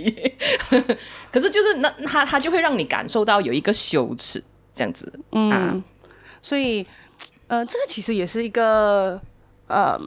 [1.32, 5.84] 可是就是那他他就会让你感受到有一个羞耻这样子，嗯，啊、
[6.42, 6.86] 所以
[7.48, 9.20] 呃，这个其实也是一个
[9.68, 10.00] 呃，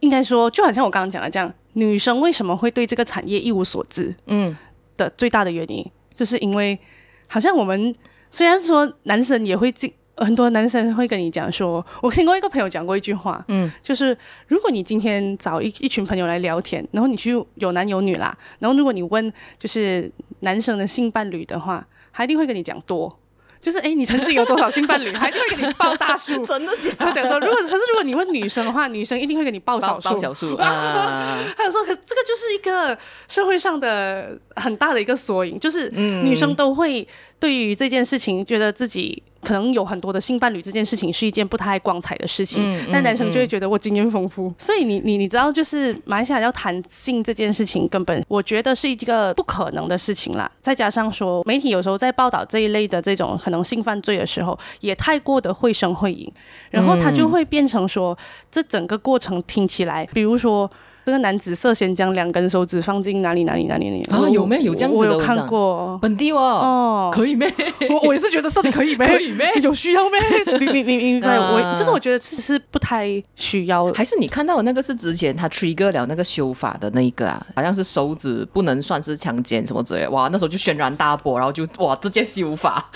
[0.00, 4.14] 应该说就好像我刚刚讲的这样，女生为什么会对这个产业一无所知？
[4.26, 4.56] 嗯。
[4.96, 6.78] 的最大的原因，就是因为
[7.26, 7.94] 好像我们
[8.30, 23.18] 虽然说男生也会进，很多男生会跟你讲说，我听过一个朋友讲过一句话，嗯，就是如果你今天找一一群朋友来聊天，然后你去有男有女啦，然后如果你问就是男生的性伴侣的话，他一定会跟你讲多。
[23.64, 25.10] 就是哎，你曾经有多少性伴侣？
[25.14, 26.96] 还会给你报大数， 真的假的？
[26.98, 30.10] 他讲说，如果可是如果你问女生的话，女生一定会给你报小数。
[30.10, 31.38] 报小数啊！
[31.56, 32.96] 还有说，可这个就是一个
[33.26, 37.08] 社会上的很大的一个缩影，就是女生都会
[37.44, 39.22] 对于这件事情觉得自己。
[39.44, 50.50] 可能有很多的性伴侣这件事情是一件不太光彩的事情，嗯、但男生就会觉得我经验丰富，嗯、所以你你你知道，就是马来西亚要谈性这件事情，根本我觉得是一个不可能的事情啦。
[50.62, 56.32] 再加上说，媒体有时候在报道这一类的这种可能性犯罪的时候，也太过的绘声绘影，
[56.70, 58.16] 然后他就会变成说，
[58.50, 60.70] 这整个过程听起来，比如说。
[61.04, 64.28] 这个男子涉嫌将两根手指放进哪里哪里哪里哪里啊？
[64.28, 64.98] 有没有有这样子的？
[64.98, 67.52] 我有看过本地哦，哦，可以咩？
[67.90, 69.06] 我我也是觉得到底可以咩？
[69.12, 69.46] 可以咩？
[69.62, 70.18] 有需要咩？
[70.58, 73.92] 你你你你， 我就是我觉得其实不太需要。
[73.92, 77.46] 还是你看到的那个是之前他 trigger 了那个修法的那一个啊？
[77.54, 80.08] 好像是手指不能算是强奸什么之类。
[80.08, 82.90] 哇，那时候就轩然大波，然后就哇直接修法。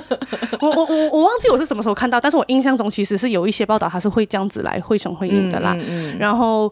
[0.60, 5.72] 我我我我忘记我是什么时候看到，但是我印象中其实是有一些报道他是会这样子来绘声绘影的啦。
[5.74, 6.70] 嗯嗯嗯、然后。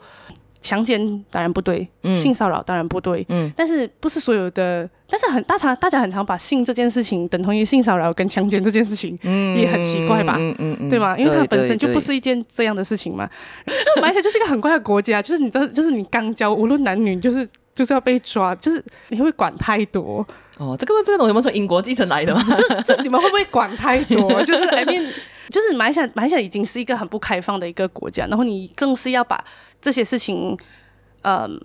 [0.64, 0.98] 强奸
[1.30, 11.14] 当然不对，嗯、性骚扰当然不对，嗯、但是不是所有的，但是很大常大家很常把性这件事情等同于性骚扰跟强奸这件事情，嗯、也很奇怪吧，嗯嗯嗯、对吗？
[11.18, 13.28] 因为它本身就不是一件这样的事情嘛，
[13.68, 20.74] 就马来西亚就是一个很怪的国家，就是你的就是你刚交，无论男女，就是就是要被抓，就是你会管太多哦。
[20.80, 22.42] 这个这个东西有没有从英国继承来的吗？
[22.56, 24.40] 就就你们会不会管太多？
[24.44, 25.06] 就是 I mean，
[25.50, 29.44] 就是马来西亚马来西亚已经是一个很不开放的一个国家，然后你更是要把。
[29.84, 30.56] 这些事情，
[31.20, 31.60] 嗯，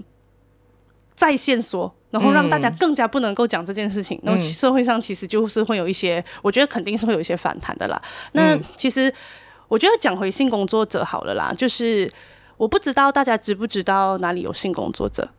[1.15, 8.01] 在线说，然后让大家更加不能够讲这件事情，嗯、然后社会上其实就是会有一些，我觉得肯定是会有一些反弹的啦。
[8.33, 9.11] 那其实
[9.69, 12.11] 我觉得讲回性工作者好了啦，就是
[12.57, 15.29] 我不知道大家知不知道哪里有性工作者？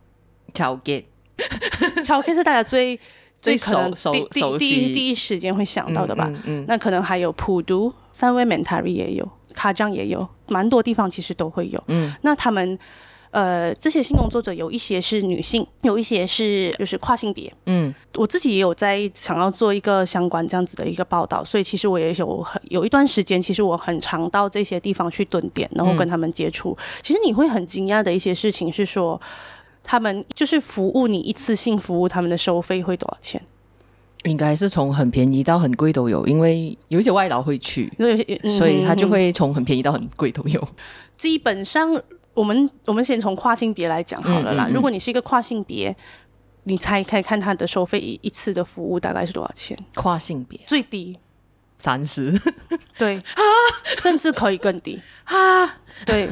[0.55, 1.05] 乔给，
[2.03, 2.99] 乔给是大家最
[3.39, 6.25] 最可能第第第一第一时间会想到的吧？
[6.29, 9.29] 嗯，嗯嗯，那可能还有普渡、三位 Mentari 也有。
[9.51, 11.83] 卡这样也有蛮多地方，其实都会有。
[11.87, 12.77] 嗯，那他们
[13.31, 17.49] 呃，这些性工作者有一些是女性，有一些是就是跨性别。
[17.65, 26.77] 嗯，我自己也有在想要做一个相关这样子的一个报道，所以其实我也有很有一段时间，其实我很常到这些地方去蹲点，然后跟他们接触。
[26.77, 29.19] 嗯，其实你会很惊讶的一些事情是说，
[29.81, 33.41] 他们就是服务你一次性服务，他们的收费会多少钱？
[34.23, 40.67] 应该是从很便宜到很贵都有，因为有一些外劳会去，嗯、所以他就会从很便宜到很贵都有。
[41.17, 41.89] 基本上，
[42.33, 44.65] 我们我们先从跨性别来讲好了啦。
[44.65, 45.95] 嗯嗯嗯，如果你是一个跨性别，
[46.65, 49.77] 你猜猜看他的收费一次的服务大概是多少钱？
[49.95, 51.17] 跨性别最低
[51.79, 52.39] 三十，
[52.97, 53.41] 对啊，
[53.97, 55.79] 甚至可以更低 啊。
[56.05, 56.29] 对，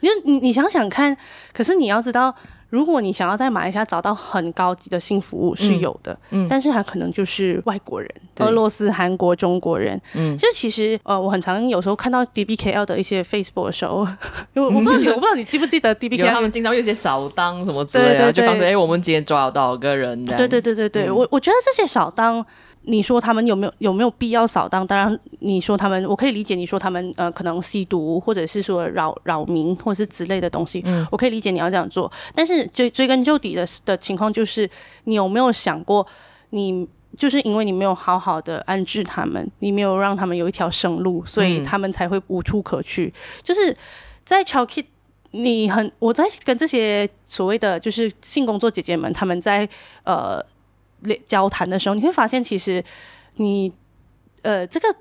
[0.00, 1.16] 你你你想想看，
[1.52, 2.34] 可是你要知道。
[2.74, 8.10] 如果你想要在马来西亚找到很高级的性服务是有的，嗯，嗯，但是他可能就是外国人，
[8.40, 14.04] 俄罗斯、韩国、中国人，嗯，就其实呃，我很常有时候看到 DBKL 的一些 Facebook 的时候，
[14.54, 20.24] 我我不知道你， 我不知道你记不记得 DBKL，他们经常有一些扫荡什么之类的，对对对，就发现哎，我们今天抓了多少个人？
[20.24, 22.44] 对对对对对，嗯、我我觉得这些扫荡。
[22.86, 24.86] 你说他们有没有有没有必要扫荡？
[24.86, 26.54] 当然，你说他们，我可以理解。
[26.54, 32.12] 你说他们呃，可能吸毒，或者是说扰扰民，或者是之类的东西，嗯，我可以理解你要这样做。
[32.34, 34.68] 但是追追根究底的的情况就是，
[35.04, 36.06] 你有没有想过，
[36.50, 43.06] 你就是因为你没有好好的安置他们，你没有让他们有一条生路，所以他们才会无处可去。
[43.06, 43.74] 嗯、就是
[44.26, 44.84] 在 Kit，
[45.30, 49.66] 你很我在跟这些所谓的就是性工作姐姐们，他们在
[50.02, 50.44] 呃。
[51.26, 52.82] 交谈的时候，你会发现其实
[53.36, 53.72] 你
[54.42, 54.94] 呃这个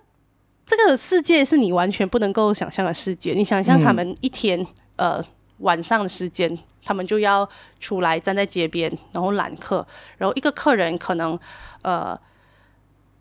[0.66, 3.34] 这个世界是你完全不能够想象的世界。
[3.34, 4.60] 你想象他们一天、
[4.96, 5.26] 嗯、呃
[5.60, 7.48] 晚上的时间，他们就要
[7.80, 9.86] 出来站在街边，然后揽客，
[10.18, 11.40] 然后一个客人可能
[11.84, 12.20] 呃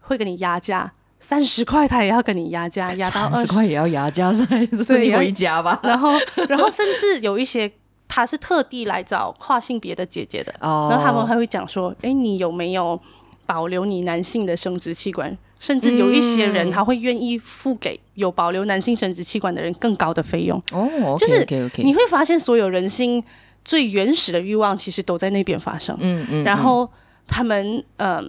[0.00, 0.92] 会给你压价。
[1.24, 5.78] 三十块，他也要跟你压价，压到二十块也要压价，所以回家吧。
[5.84, 6.10] 然后，
[6.48, 7.70] 然后甚至有一些
[8.12, 13.00] 他是特地来找跨性别的姐姐的，哦、然后他们还会讲说：“哎，你有没有
[13.46, 20.58] 保留你男性的生殖器官？”甚至有一些人他会愿意付给有保留男性生殖器官的人更高的费用。
[20.72, 21.46] 哦，okay, 就是
[21.82, 23.24] 你会发现，所有人性
[23.64, 25.96] 最原始的欲望其实都在那边发生。
[26.00, 26.44] 嗯嗯。
[26.44, 26.86] 然后
[27.26, 28.24] 他们嗯、呃，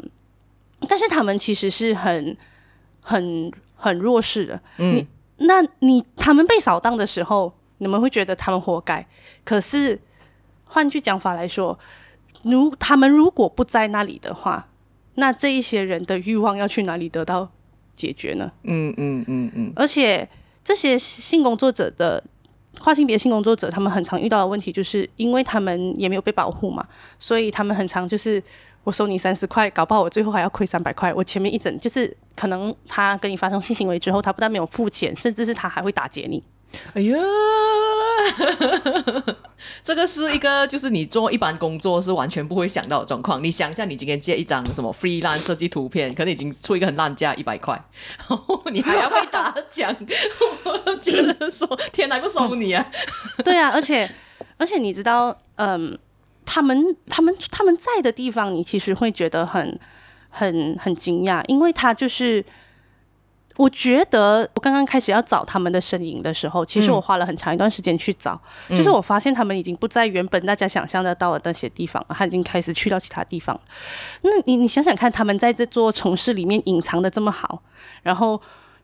[0.87, 2.37] 但是他们其实是很。
[3.05, 5.07] 很很弱势的，嗯、你
[5.45, 9.05] 那你他们被扫荡的时候，你们会觉得他们活该。
[9.43, 9.99] 可是
[10.65, 11.77] 换句讲法来说，
[12.43, 14.67] 如他们如果不在那里的话，
[15.15, 17.49] 那这一些人的欲望要去哪里得到
[17.93, 18.51] 解决呢？
[18.63, 19.73] 嗯嗯嗯嗯。
[19.75, 20.27] 而且
[20.63, 22.23] 这些性工作者的
[22.79, 26.87] 跨性别性工作者，他们很常遇到的问题，就是因为他们也没有被保护嘛，
[27.19, 28.41] 所以他们很常就是。
[28.85, 31.13] 我收你三十块，搞不好我最后还要亏三百块。
[31.13, 36.43] 我前面一整就是可能他跟你发生性行为之后，他不但没有付钱，甚至是他还会打劫你。
[36.93, 37.17] 哎呀，
[39.83, 43.43] 这个是一个就是你做一般工作是完全不会想到的状况。
[43.43, 47.73] 你想一下，你今天接一张什么 freelance 设计图片，可能已经出一个很烂价一百块，
[48.27, 49.95] 然后你还要被打奖，
[50.63, 52.85] 我觉得说天哪，不收你啊！
[53.43, 54.09] 对啊，而且
[54.57, 55.97] 而且你知道，嗯。
[56.45, 59.79] 他们他们他们在的地方，你其实会觉得很
[60.29, 62.43] 很很惊讶，因为他就是，
[63.57, 68.39] 我觉得我刚刚开始要找他们的身影的时候，其实我花了很长一段时间去找，
[68.69, 73.59] 嗯、就是我发现他们已经不在原本大家想象得到的那些地方，他已经开始去到其他地方。
[74.21, 77.61] 那你你想想看，他们在这座城市里面隐藏的这么好，
[78.01, 78.41] 然后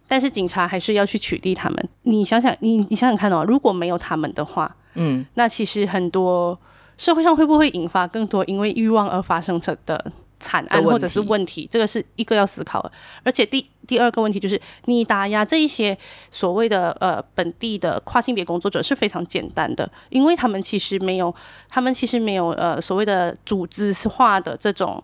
[0.07, 1.89] 但是警察还是要去取缔他们。
[2.03, 6.59] 你想想，你你想想看哦，如果没有他们的话，嗯，那其实很多。
[6.99, 11.65] 社会上会不会引发更多因为欲望而发生的惨案或者是问题？
[11.71, 12.91] 这个是一个要思考的。
[13.23, 15.97] 而且第第二个问题就是，你打压这一些
[16.29, 21.33] 所谓的呃本地的跨性别工作者是非常简单的，因为他们其实没有，
[21.67, 25.03] 他们其实没有呃所谓的组织化的这种。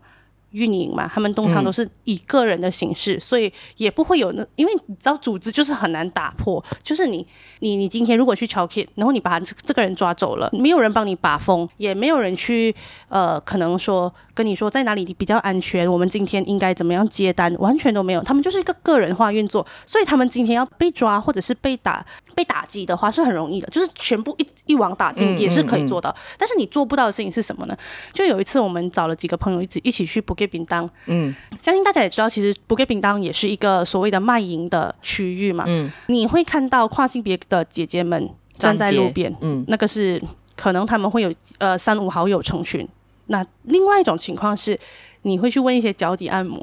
[0.52, 7.28] 运营嘛，他们通常都是以个人的形式，嗯、所以也不会有那，因为你知道组织就是很难打破，就是你
[7.60, 12.74] 你你今天如果去敲 K，然后你把这个人抓走了，没有人帮你把风，也没有人去
[13.10, 27.78] 呃，可能说跟你说在哪里比较安全，我们今天应该怎么样接单，完全都没有，他们就是一个个人化运作，所以他们今天要被抓或者是被打被打击的话是很容易的，就是全部一一网打尽也是可以做到，嗯嗯嗯，但是你做不到的事情是什么呢？
[28.12, 40.21] 就有一次我们找了几个朋友一起一起去 Bukit 饼当，嗯，相信大家也知道，其实不给饼当也是一个所谓的卖淫的区域嘛，嗯，你会看到跨性别的姐姐们站在路边，嗯，那个是
[40.58, 42.86] 可能他们会有呃三五好友成群。
[43.27, 44.79] 那另外一种情况是，
[45.23, 46.59] 你会去问一些脚底按摩，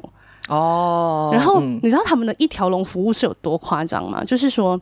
[0.49, 4.23] 哦，然后你知道他们的一条龙服务是有多夸张吗？
[4.23, 4.79] 就是说，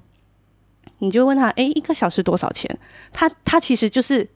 [1.00, 2.80] 你就问他，哎，一个小时多少钱？
[3.12, 4.28] 他他其实就是。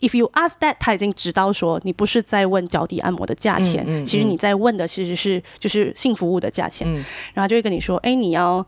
[0.00, 8.64] If you ask that，他已经知道说你不是在问脚底按摩的价钱，嗯嗯嗯、其实你在问的其实是就是性服务的价钱，嗯、然后就会跟你说，哎，你要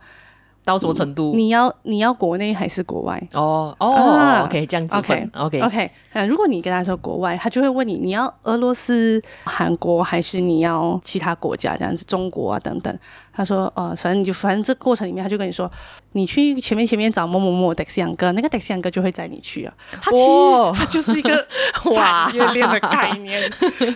[0.65, 1.33] 到什么程度？
[1.35, 3.21] 你要你要国内还是国外？
[3.35, 12.99] 哦哦、啊、，OK，这样子，OK OK OK 嗯，如果你跟他说国外，他就会问你你要俄罗斯、韩国还是你要其他国家这样子，中国啊等等。
[13.33, 15.71] 他说，呃，反正你就反正这过程里面，他就跟你说。
[16.13, 19.73] 你去前面前面找某某某的士阳哥，那个的士阳哥就会载你去啊。
[20.03, 20.25] 他其实
[20.75, 21.47] 他就是一个
[21.95, 23.41] 产业链的概念，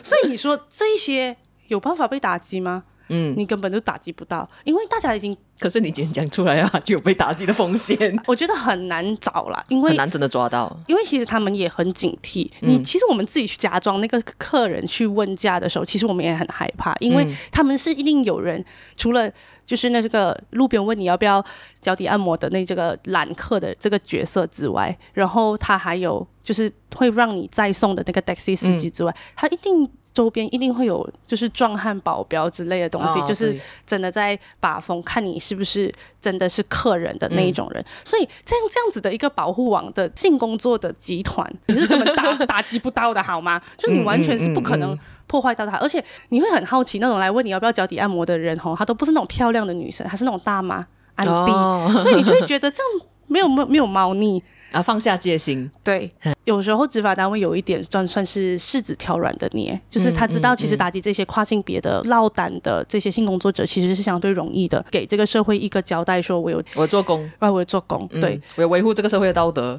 [0.00, 2.84] 所以你说这一些有办法被打击吗？
[3.08, 5.36] 嗯，你根本就打击不到，因为大家已经。
[5.58, 7.96] 可是你今天讲出来啊，就有被打击的风险。
[8.26, 10.74] 我觉得很难找啦，因为很难真的抓到。
[10.86, 12.50] 因为其实他们也很警惕。
[12.60, 18.64] 你其实我们自己去假装那个客人去问价的时候，其实我们也很害怕，因为他们是一定有人
[18.96, 19.30] 除了。
[19.66, 21.42] 就是那这个路边问你要不要
[21.80, 37.82] 脚底按摩的那这个揽客的这个角色之外，然后他还有就是会让你再送的那个 taxi 司机之外，嗯、他一定周边一定会有就是壮汉保镖之类的东西，哦、就是真的在把风看你是不是真的是客人的那一种人。
[37.82, 43.60] 嗯、所以这样这样子的一个保护网的性工作的集团，你是根本打 打击不到的好吗？
[43.76, 44.98] 就是你完全是不可能。
[45.26, 50.76] 破坏到他，而且你会很好奇，那种来问你要不要脚底按摩的人吼，她都不是那种漂亮的女生，她是那种大妈、
[51.16, 54.40] 安迪，哦、所以你就会觉得这样没有没有没有猫腻。
[54.74, 55.70] 啊，放下戒心。
[55.82, 56.10] 对，
[56.44, 69.78] 有时候执法单位有一点算算是柿子挑软的捏，就是他知道其实打击这些跨性别的落胆的这些性工作者其实是相对容易的，给这个社会一个交代，说我有我做工，啊，我有做工，对，我有维护这个社会的道德，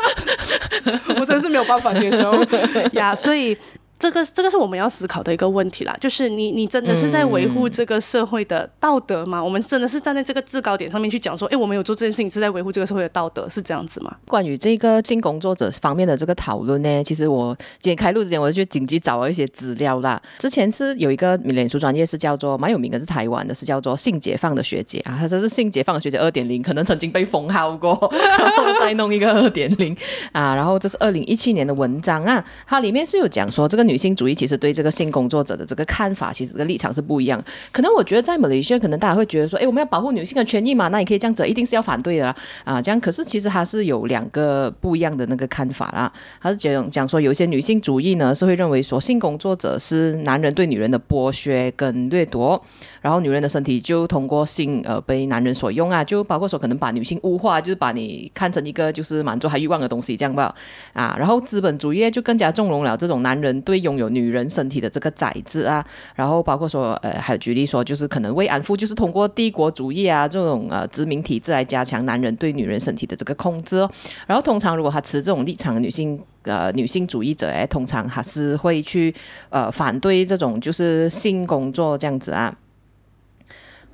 [1.20, 2.32] 我真是没有办法接受。
[2.94, 3.56] 呀，yeah, 所以。
[4.02, 9.38] 这个这个是我们要思考的一个问题啦，就是你你真的是在维护这个社会的道德吗？
[9.38, 14.12] 嗯、我们真的是站在这个制高点上面去讲说，哎，我们有做这件事情是在维护这个社会的道德，是这样子吗？
[14.26, 20.20] 关于这个性工作者方面的这个讨论呢，其实我今天开录之前我就去紧急找了一些资料啦。
[20.36, 29.96] 之前是有一个脸书专业是叫做蛮有名的，是台湾的，是叫做性解放的学姐啊，她这是性解放的学姐二点零，可能曾经被封号过，然 后再弄一个二点零
[30.32, 34.72] 啊，然后这是二零一七年的文章啊，它里面是有讲说这个女女性主义其实对。
[34.72, 37.38] 这个性工作者的这个看法，其实这个立场是不一样。
[37.70, 42.80] 可能我觉得在马来西亚，可能大家会觉得说，哎，我们要保护女性的权益嘛，那你可以这样子，一定是要反对的啊，啊。
[42.80, 46.10] 这样，可是其实他是有两个不一样的那个看法啦。
[46.40, 52.58] 他是讲讲说，有一些女性主义呢，是会认为说，性工作者是男人对女人的剥削跟掠夺，
[53.02, 60.54] 然后女人的身体就通过性呃被男人所用啊，就包括说可能把女性物化，就是把你看成一个就是满足他欲望的东西这样吧。
[60.94, 73.90] 啊，然后资本主义就更加纵容了这种男人对拥有女人身体的这个宰制啊，然后包括说，呃，还举例说，就是可能慰安妇，就是通过帝国主义啊这种呃殖民体制来加强男人对女人身体的这个控制哦。
[74.26, 79.14] 然后通常如果他持这种立场的女性呃女性主义者，哎，通常还是会去
[79.50, 82.54] 呃反对这种就是性工作这样子啊。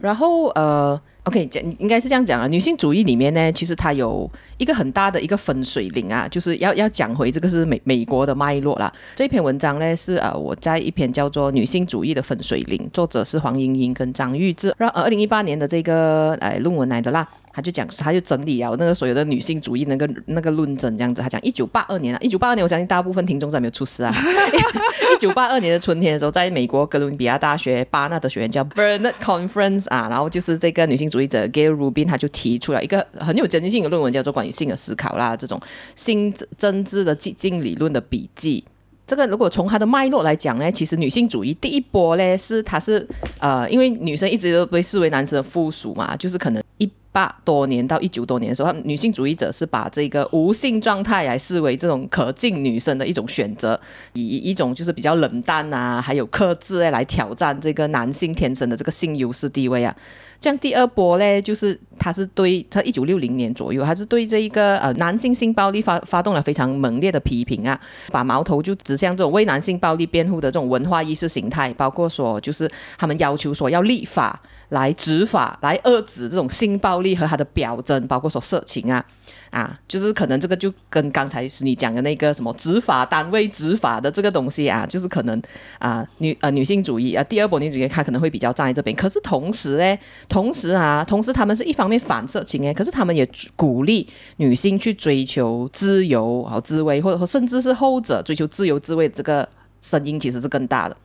[0.01, 2.47] 然后呃，OK，讲应该是这样讲啊。
[2.47, 8.93] 女性主义里面呢，其实它有一个很大的一个分水岭啊，就是要要讲回这个是美美国的脉络啦。
[9.17, 17.27] 这篇文章呢是呃我在一篇叫做《女性主义的分水岭》，作者是黄莹莹跟张玉智，然后二零一八年的这个呃论文来的啦。
[17.59, 21.21] 他就讲，他就整理啊，那个所有的女性主义那个那个论证这样子。
[21.21, 24.15] 他讲一九八二年啊，一九八二年，我相信大部分听众在没有出事啊。
[25.13, 35.61] 一九八二年的春天的时候，在美国哥伦比亚大学巴纳的学院叫 Burnet Conference 啊，然后就是这个女性主义者 Gayle Rubin，他就提出了一个很有争议性的论文，叫做关于性的思考啦，这种
[35.97, 38.63] 性政治的激进理论的笔记。
[39.05, 43.05] 这个如果从它的脉络来讲呢，其实女性主义第一波呢是它是
[43.41, 46.63] 呃，因为女生一直都被视为男生的附属嘛，就是可能。
[47.11, 53.81] 八多年到一九多年的时候，女性主义者是把这个无性状态来视为这种可敬女生的一种选择，
[54.13, 59.95] 以一种就是比较冷淡啊，还有克制来挑战这个男性天生的这个性优势地位啊。
[60.41, 67.78] 这样第二波呢，就是他是对他一九六零年左右，他是对这一个呃男性性暴力发发动了非常猛烈的批评啊，
[68.11, 74.41] 把矛头就指向这种为男性暴力辩护的这种文化意识形态，包括说就是他们要求说要立法。
[74.70, 79.03] 来执法，来遏制这种性暴力和他的表征，包括说色情啊，
[79.51, 85.41] 啊，就是可能这个就跟刚才是你讲的那个什么执法单位执法的这个东西啊，就是可能
[85.79, 88.95] 啊女呃女性主义啊第二波女性主义，她可能会比较站在这边。
[88.95, 99.49] 可是同时呢，同时啊，同时他们是一方面反色情诶，可是他们也鼓励女性去追求自由和自慰，或者说甚至是后者追求自由自慰的这个
[99.81, 100.97] 声音其实是更大的。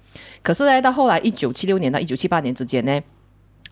[0.41, 3.01] 可是呢，到后来一九七六年到一九七八年之间呢。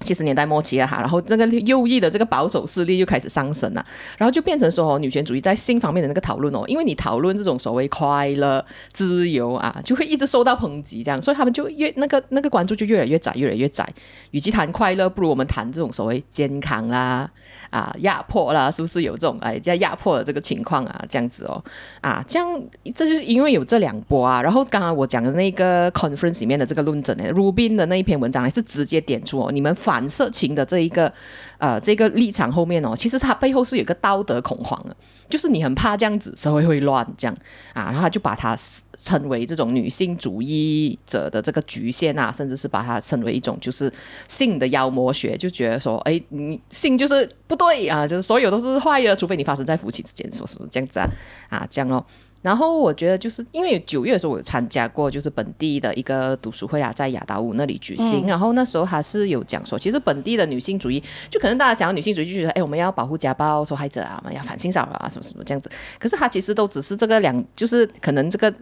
[0.01, 3.85] 七十年代末期了哈，然后这个右翼的这个保守势力就开始上升了，
[4.17, 13.87] 然后就变成说哦，女权主义在性方面的那个讨论哦，因为你讨论这种所谓快乐、自由啊，就会一直受到抨击，这样，所以他们就越那个那个关注就越来越窄，越来越窄。
[14.31, 17.29] 与其谈快乐，不如我们谈这种所谓健康啦。
[17.69, 21.05] 啊，压迫啦，是不是有这种哎，叫压迫的这个情况啊？
[21.09, 21.63] 这样子哦，
[22.01, 22.61] 啊，这样
[22.93, 24.41] 这就是因为有这两波啊。
[24.41, 31.11] 然后刚刚我讲的那个 conference 里面的这个论证呢，Rubin 的那一篇文章还是直接点出哦，你们反反色情的这一个
[31.57, 34.95] 呃这个立场后面哦，其实它背后是有个道德恐慌的，
[35.27, 37.35] 就是你很怕这样子社会会乱这样
[37.73, 38.57] 啊，然后他就把它
[38.97, 43.91] 称为这种女性主义者的这个局限啊，甚至是把它称为一种就是
[44.27, 47.61] 性的妖魔学，就觉得说哎，你性就是不。
[47.61, 51.07] 对啊，就是所有都是坏的，除非你发生在夫妻之间，说是不是这样子啊？
[51.47, 52.03] 啊，这样哦。
[52.41, 58.25] 然后我觉得就是因为九月的时候我有参加过，就是本地的一个读书会啊，在亚达屋那里举行。
[58.25, 65.69] 嗯、然后那时候还是有讲说，其实本地的女性主义，就可能大家讲女性主义就觉得，哎，我们要保护家暴受害者啊，我们要反性骚扰啊，什么什么这样子。
[65.99, 68.53] 可是他其实都只是这个两，就是可能这个。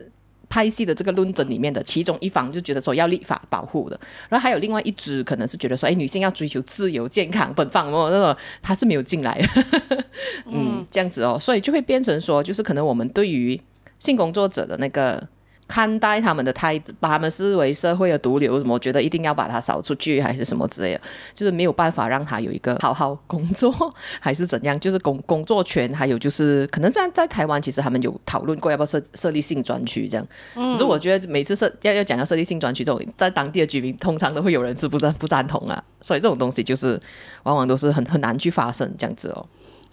[0.49, 9.39] 派系的这个论证里面的其中一方就觉得说要立法保护的，然后还有另外一支可能是觉得说，哎，女性要追求自由、健康、奔放哦，那种他是没有进来。
[9.39, 10.05] 的，
[10.51, 13.59] 嗯，这样子哦，所以就会变成说，就是可能我们对于
[13.99, 15.25] 性工作者的那个
[15.69, 21.01] 看待他们的态度，把他们视为社会的毒瘤，什么我觉得一定要把他扫出去，还是什么之类的，
[21.31, 23.71] 就是没有办法让他有一个好好工作，
[24.19, 24.77] 还是怎样？
[24.79, 30.27] 就是工工作权，还有就是可能在在台湾，其实他们有讨论过要不要设设立性专区这样。
[30.55, 36.99] 可是我觉得每次设要要讲要设立性专区这种，在当地的居民通常都会有人是不赞不赞同啊，所以这种东西就是
[37.43, 39.45] 往往都是很很难去发生这样子哦。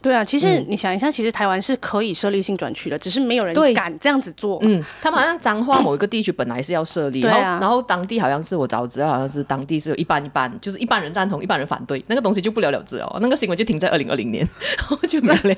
[0.03, 4.59] 对啊，其实你想一下，其实台湾是可以设立性转区的，只是没有人敢这样子做。
[4.63, 13.19] 嗯，他们好像彰化某一个地区本来是要设立，然后然后当地好像是我早知道好像是当地是有一半一半，就是一半人赞同，一半人反对，那个东西就不了了之哦。
[13.21, 15.57] 那个新闻就停在二零二零年， 然后就没了。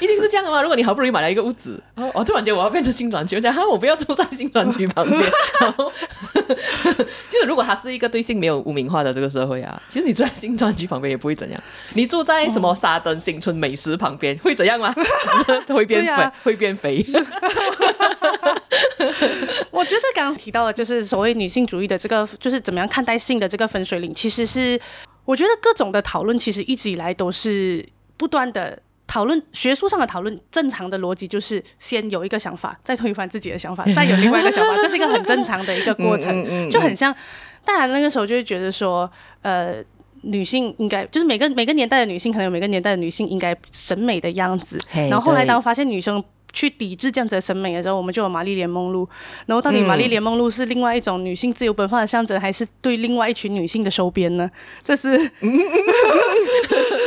[0.00, 0.62] 一定是这样的吗？
[0.62, 5.20] 如果你好不容易买了一个屋子，然后我突然间我要变成性转区，我想哈，我不要住在性转区旁边。
[5.60, 5.92] 然 后
[7.28, 11.62] 就是如果它是一个对性没有污名化的这个社会啊，其实你住在性转区旁边也不会怎样。
[11.94, 14.94] 你住在什么沙阿登新村美食旁边会怎样吗？
[15.68, 17.04] 会变肥，会变肥。
[19.70, 24.78] 我觉得刚刚提到的，就是所谓女性主义的这个，就是怎么样看待性的这个分水岭，其实是
[25.24, 27.86] 我觉得各种的讨论，其实一直以来都是
[28.16, 28.78] 不断的。
[29.04, 37.14] 讨论学术上的讨论，正常的逻辑就是先有一个想法，再推翻自己的想法，再有另外一个想法，这是一个很正常的一个过程，就很像
[37.62, 39.10] 大家那个时候就会觉得说，
[39.42, 39.84] 呃，
[40.22, 46.22] 女性应该就是每个每个年代的女性可能有每个年代的女性应该审美的样子，然后后来当发现女生。
[46.52, 49.08] 去抵制这样子的审美的时候，我们就有玛丽莲梦露。
[49.46, 54.50] 然后到底玛丽莲梦露是另外一种女性自由奔放的象征，还是对另外一群女性的收编呢？
[54.84, 55.10] 这是，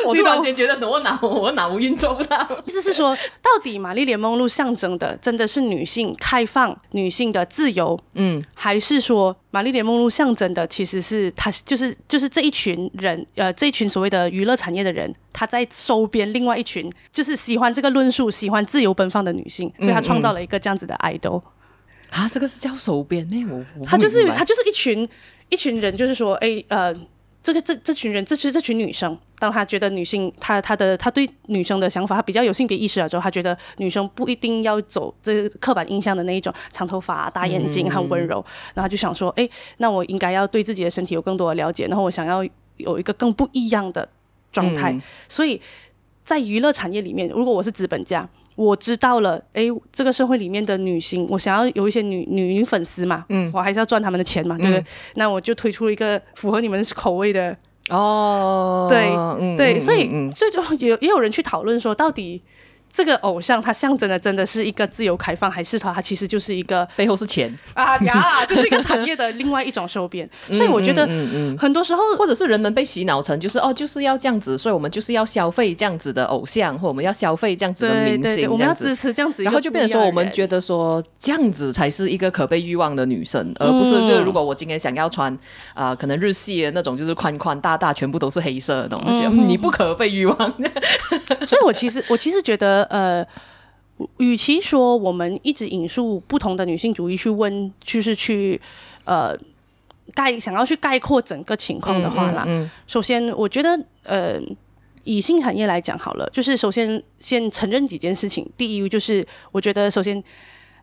[0.05, 2.63] 我突然间觉得我脑我脑运作不到。
[2.65, 9.35] 意思是说，到底玛丽莲梦露象征的真的是女性开放、女性的自由，嗯，还是说？
[9.51, 21.41] 玛丽莲梦露象征的其实是她，就是就是这一群人，呃，这一群所谓的娱乐产业的人，她在收编另外一群，就是喜欢这个论述、喜欢自由奔放的女性，所以他创造了一个这样子的 idol。
[22.09, 23.65] 啊，这个是叫收编呢？
[23.77, 25.07] 我他就是他就是一群
[25.49, 26.95] 一群人，就是说，哎，呃。
[27.45, 42.43] 这个这这群人，这是这群女生，当他觉得女性，他他的他对女生的想法，他比较有性别意识了之后，他觉得女生不一定要走这刻板印象的那一种长头发、大眼睛、很温柔，嗯、然后就想说，哎，那我应该要对自己的身体有更多的了解，然后我想要
[42.77, 44.09] 有一个更不一样的
[44.55, 45.59] 状态，嗯、所以
[46.23, 48.27] 在娱乐产业里面，如果我是资本家。
[48.55, 54.79] 我知道了，哎，这个社会里面的女性，我想要有一些女女女粉丝嘛，嗯，我还是要赚他们的钱嘛，对不对？
[54.79, 54.85] 嗯、
[55.15, 57.53] 那我就推出了一个符合你们口味的
[57.89, 62.41] 哦，对、嗯、对，所以就就也也有人去讨论说，到底。
[62.95, 70.27] 这个偶像，它象征的真的是一个自由开放，还是它它其实就是一个背后是钱啊呀， 就是一个产业的另外一种收编。
[70.49, 71.05] 所以我觉得，
[71.59, 85.37] 很多时候，或者是人们被洗脑成就是哦，就是要这样子，所以我们就是要消费这样子的偶像，或我们要消费这样子的明星，我们要支持这样子，然后就变成说，我们觉得说这样子才是一个可被欲望的女生，而不是就是如果我今天想要穿
[85.73, 90.37] 啊，可能日系的那种，就是宽宽大大，全部都是黑色的东西，你不可被欲望。
[91.45, 92.84] 所以我其实我其实觉得。
[92.89, 93.25] 呃，
[94.17, 98.59] 与其说我们一直引述不同的女性主义去问，就是去
[99.05, 99.33] 呃
[100.13, 104.38] 概想要去概括整个情况的话啦，嗯嗯嗯、首先我觉得呃
[105.05, 108.45] 以性产业来讲好了，就是首先先承认几件事情。
[108.57, 110.21] 第一就是我觉得首先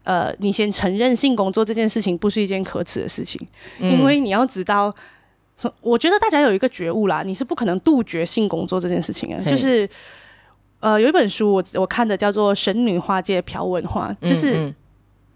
[0.04, 3.46] 呃你先承认性工作这件事情不是一件可耻的事情，
[3.78, 4.90] 嗯、因为你要知道，
[5.82, 9.86] 我觉得大家有一个觉悟啦，你是不可能杜绝性工作这件事情的，就是。
[10.82, 14.74] 呃，有一本书我我看的叫做《神女花界嫖文化》，就是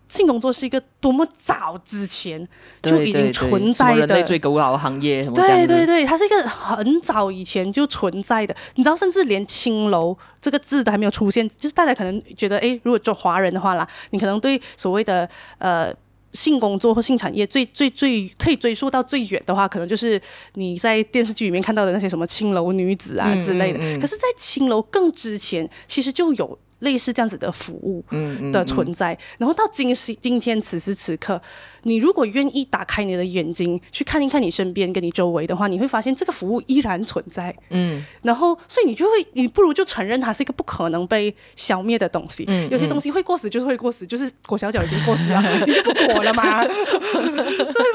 [0.08, 2.46] 性工作是一个多么早之前
[2.82, 5.24] 就已经存在的人类最古老的行业。
[5.30, 8.54] 对对对，它是一个很早以前就存在的。
[8.74, 15.28] 你知道，甚至连青楼这个字都还没有出现，就是大家可能觉得，哎，如果做华人的话啦，你可能对所谓的
[15.58, 15.94] 呃。
[16.36, 20.20] 性工作或性产业最最最可以追溯到最远的话，可能就是
[20.54, 23.78] 你在电视剧里面看到的那些什么青楼女子啊之类的。
[23.78, 28.04] 嗯嗯嗯、可是，在青楼更之前，其实就有类似这样子的服务
[28.52, 29.12] 的存在。
[29.12, 31.40] 嗯嗯嗯、然后到今时今天此时此刻。
[31.82, 37.54] 你如果愿意打开你的眼睛去看一看你身边跟你周围的话，你会发现这个服务依然存在。
[37.70, 42.44] 嗯，然后所以你就会，你不如就承认它是一个不可能被消灭的东西。
[42.48, 46.64] 嗯，有些东西会过时，就是会过时，就是裹小脚已经过时了， 你就不裹了吗？
[46.66, 46.72] 对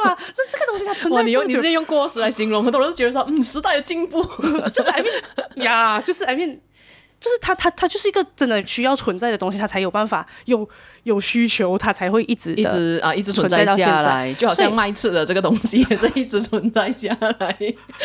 [0.05, 0.17] 吧？
[0.37, 1.21] 那这个东西它存在。
[1.23, 4.23] 你用你直接用过时来形容，很多人都觉得说，嗯，时代的进步，
[4.71, 5.21] 就是 I mean
[5.65, 6.59] 呀，就是 I mean。
[7.21, 10.67] 就是它，它，它就是一个真的需要存在的东西，它才有办法有
[11.03, 17.55] 有需求，它才会一直一直啊一直存在下来，就好像卖吃的这个东西也是一直存在下来。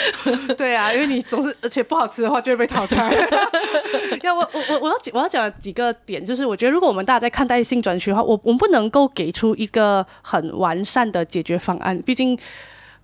[0.55, 3.11] 对啊，因为你总是而且不好吃的话就会被淘汰。
[4.23, 12.39] 要我我我我要我要讲几个点，就是我觉得如果我们大家在看待性专区的话，我我们不能够给出一个很完善的解决方案，毕竟。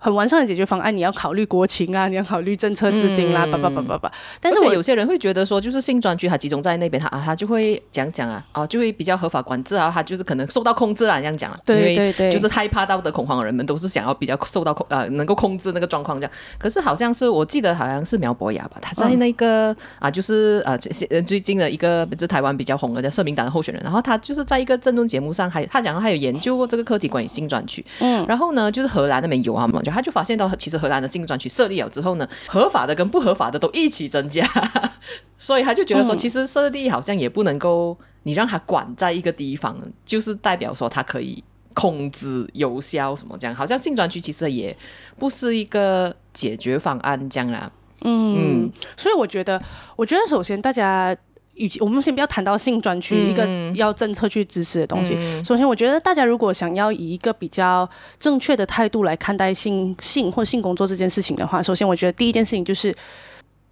[0.03, 4.11] 很完善的解决方案，你要考虑国情啊，你要考虑政策制定啦，叭叭叭叭叭。
[4.41, 11.57] 但是我有些人会觉得说，就是性专区它集中在那边，他啊，他就会讲讲啊，哦，就会比较合法管制啊，他就是可能受到控制啊，这样讲啊。
[11.65, 16.31] 对对对，就是害怕道德恐慌的人们都是想要比较受到控呃，能够控制那个状况这样。
[16.57, 30.73] 可是好像是我记得好像是苗博雅吧，他在那个、嗯、啊，就是啊，最最近的一个就是台湾比较红的叫社民党的候选人，然后他就是在一个政论节目上还他讲他有研究过这个课题关于性专区，嗯，然后呢，就是荷兰那边有啊嘛，就他就发现到其实。
[30.83, 34.45] 荷兰的性专区设立了之后呢，合法的跟不合法的都一起增加，
[35.37, 41.41] 所以他就觉得说，其实设立好像也不能够你让他管在一个地方，就是代表说他可以
[41.73, 44.75] 控制有效什么这样，好像性专区其实也
[45.17, 47.71] 不是一个解决方案这样啦。
[48.01, 49.61] 嗯，嗯，所以我觉得，
[49.95, 51.15] 我觉得首先大家。
[51.55, 55.13] 与其我们先不要谈到性专区一个要政策去支持的东西。
[55.15, 57.87] 嗯、首先，我觉得大家如果想要以一个比较
[58.19, 62.91] 正确的态度来看待性性或性工作这件事情的话，首先我觉得第一件事情就是，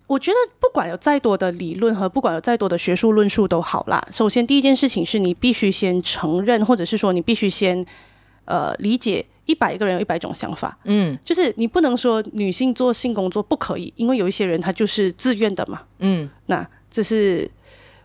[0.05, 4.05] 我觉得不管有再多的理论和不管有再多的学术论述都好啦。
[4.11, 7.83] 首先，第一件事情是你必须先承认，或者是说你必须先
[8.45, 10.77] 呃理解一百个人有一百种想法。
[10.83, 15.81] 嗯，就是你不能说女性做性工作不可以，因为有一些人他就是自愿的嘛。
[15.97, 17.49] 嗯，那这是。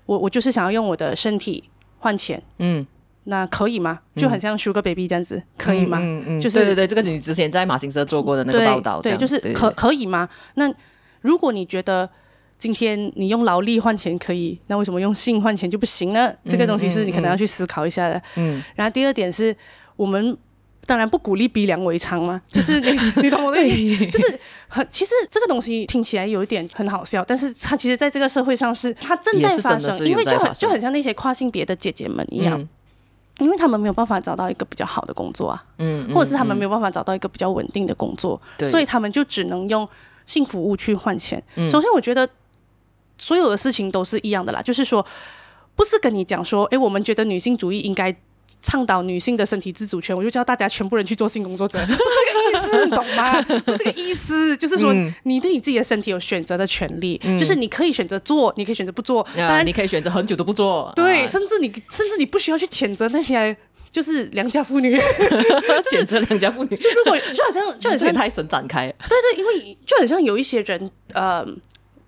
[0.07, 1.63] 我我就是想要用我的身体
[1.99, 2.87] 换钱，嗯，
[3.25, 4.01] 那可以吗？
[4.15, 5.99] 就很像 Sugar Baby 这样子，嗯、可以吗？
[6.01, 10.29] 嗯嗯，就是对对对，这个你之前在马新社做过的那个报道，对，对，就是可可以吗？
[10.55, 10.73] 那
[11.21, 12.09] 如果你觉得
[12.57, 16.29] 今天你用劳力换钱可以，那为什么用性换钱就不行呢？
[16.45, 18.23] 嗯、这个东西是你可能要去思考一下的。
[18.37, 19.55] 嗯，然后第二点是
[19.97, 20.37] 我们。
[20.87, 32.69] 当然不鼓励逼良为娼嘛， 就是你你懂我的意思，就是很其实这个东西听起来有一点很好笑，但是它其实在这个社会上是它正在发生，因为就很就很像那些跨性别的姐姐们一样，嗯、
[33.41, 39.89] 因为他们没有办法找到一个比较好的工作啊，嗯，或者是他们没有办法找到一个比较稳定的工作，嗯、所以他们就只能用
[40.25, 41.43] 性服务去换钱。
[41.57, 42.29] 嗯、首先，我觉得
[43.19, 45.05] 所有的事情都是一样的啦，就是说
[45.75, 48.17] 不是跟你讲说，哎，我们觉得女性主义应该。
[48.63, 53.43] 倡导女性的身体自主权，我就叫大家全部人去做性工作者， 不是这个意思，你懂吗？
[53.65, 54.93] 不是这个意思，就是说
[55.23, 63.57] 你对你自己的身体有选择的权利，嗯、就是你可以选择做，你可以选择不做，当然、嗯、你可以选择很久都不做，对，啊、甚至你甚至你不需要去谴责那些
[63.91, 64.99] 就是良家妇女，
[65.85, 71.47] 谴责良家妇女，就如果就好像就很像太神展开，对，对对，因为就很像有一些人呃。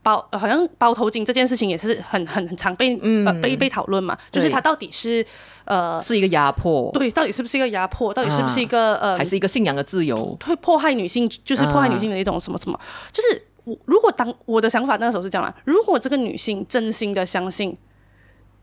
[0.09, 5.25] 包好像包头巾这件事情也是很很很常被、嗯、呃被被讨论嘛，就是它到底是
[5.67, 12.81] 呃是一个压迫，对，到底是不是一个压迫，到底是不是一个、啊、呃还是一个信仰的自由，会迫害女性，就是迫害女性的一种什么什么，啊、
[13.13, 17.77] 就是我如果当我的想法那时候是这样啦，如果这个女性真心的相信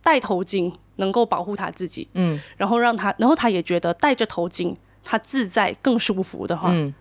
[0.01, 6.91] 戴头巾能够保护她自己，嗯，然后让她，然后她也觉得戴着头巾她自在更舒服的话，嗯。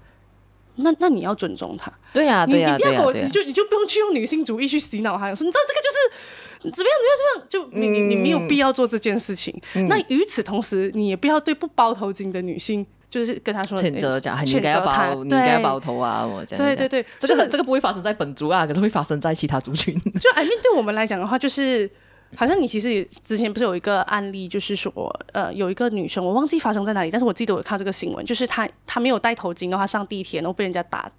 [0.77, 9.55] 那那你要尊重他，对呀，对呀，你不要给我，你就你就不用去用女性主义去洗脑他，说你知道这个就是怎么样怎么样怎么样，就你你你没有必要做这件事情。
[9.89, 16.64] 那与此同时，你也不要对不包头巾的女性，就是跟他说谴责讲，你应该要包，你应该要包头啊，我这样。
[16.64, 19.95] 对对对，这个这个不会发生在本族啊，可是会发生在其他族群。
[20.20, 21.91] 就 I mean 对我们来讲的话，就是。
[22.37, 24.93] 好像你其实之前不是有一个案例，就是说，
[25.32, 31.11] 呃，有一个女生，我忘记发生在哪里，但是我记得我看这个新闻，就是她她没有戴头巾的话上地铁，然后被人家打，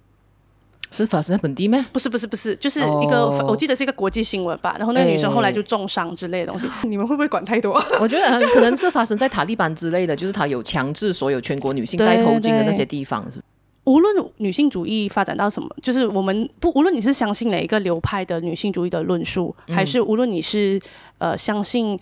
[0.90, 1.84] 是发生在本地吗？
[1.92, 3.50] 不是不是不是，就是一个、oh.
[3.50, 7.74] 我记得是一个国际新闻吧，然后那个女生后来就重伤之类的东西，欸、 你们会不会管太多？
[8.00, 13.40] 我觉得可能是发生在塔利班之类的，就是他有强制所有全国女性戴头巾的那些地方，是。
[13.86, 20.80] 无论女性主义发展到什么，就是我们不无论你是相信哪一个流派的女性主义的论述，嗯、还是无论你是
[21.18, 21.98] 呃相信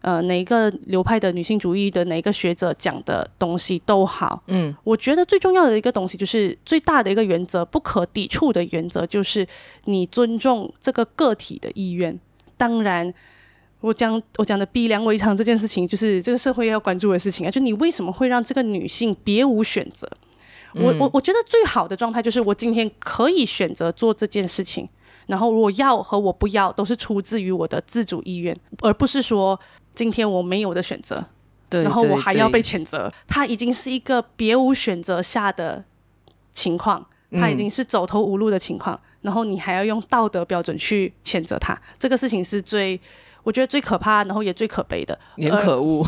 [0.00, 9.46] 呃哪一个流派的女性主义的哪一个学者讲的东西都好，嗯，我觉得最重要的一个东西就是最大的一个原则，不可抵触的原则就是
[9.84, 12.18] 你尊重这个个体的意愿。
[12.56, 13.12] 当然，
[13.80, 20.08] 我讲我讲的逼良为娼这件事情，就是这个社会要关注的事情啊，就你为什么会让这个女性别无选择？
[20.78, 24.88] 我我我觉得最好的状态就是我今天可以选择做这件事情，
[25.26, 29.58] 然后我要和我不要都是出自于我的自主意愿，而不是说
[29.94, 31.24] 今天我没有的选择，
[31.70, 33.12] 对，然后我还要被谴责。
[33.26, 35.84] 他已经是一个别无选择下的
[36.52, 43.00] 情况，他已经是走投无路的情况，嗯、然后你还要用道德标准去谴责他，这个事情是最
[43.42, 46.06] 我觉得最可怕，然后也最可悲的，也可恶。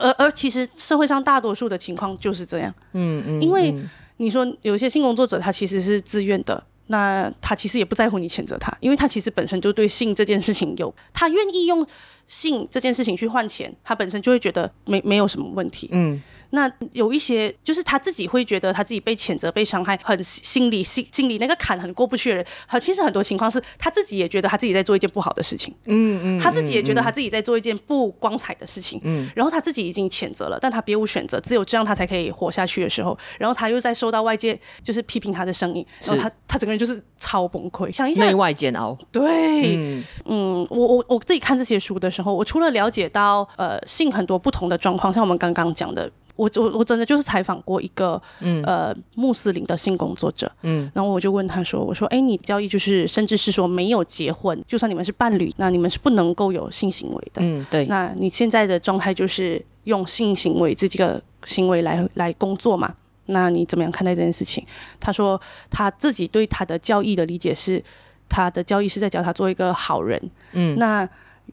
[0.00, 3.74] 而而其实社会上大多数的情况就是这样，嗯嗯，因为
[4.16, 11.86] 你说有些性工作者他其实是自愿的，那他其实也不在乎你谴责他，因为他其实本身就对性这件事情有，他愿意用
[12.26, 15.88] 性这件事情去换钱，他本身就会觉得没没有什么问题。
[15.92, 16.20] 嗯。
[16.50, 22.46] 那有一些就是他自己会觉得他自己被谴责、被伤害，很心里心心里那个坎很过不去的人，
[22.80, 46.10] 其实很多情况是他自己也觉得他自己在做一件不好的事情，嗯嗯，他自己也觉得他自己在做一件不光彩的事情，嗯，然后他自己已经谴责了，但他别无选择，只有这样他才可以活下去的时候，然后他又在受到外界就是批评他的声音，然后他他整个人就是超崩溃，想一下内外煎熬，对，嗯，嗯，我我我自己看这些书的时候，我除了了解到呃性很多不同的状况，像我们刚刚讲的。
[46.40, 57.84] 我我我真的就是采访过一个、嗯、呃穆斯林的性工作者，嗯，然后我就问他说：“我说，哎，你交易就是甚至是说没有结婚，就算你们是伴侣，那你们是不能够有性行为的，嗯，对。
[57.86, 62.94] 那你现在的状态就是用性行为这几个行为来来工作嘛？
[63.26, 64.64] 那你怎么样看待这件事情？”
[64.98, 65.38] 他说
[65.68, 67.84] 他自己对他的交易的理解是，
[68.30, 70.18] 他的交易是在教他做一个好人，
[70.52, 71.06] 嗯，那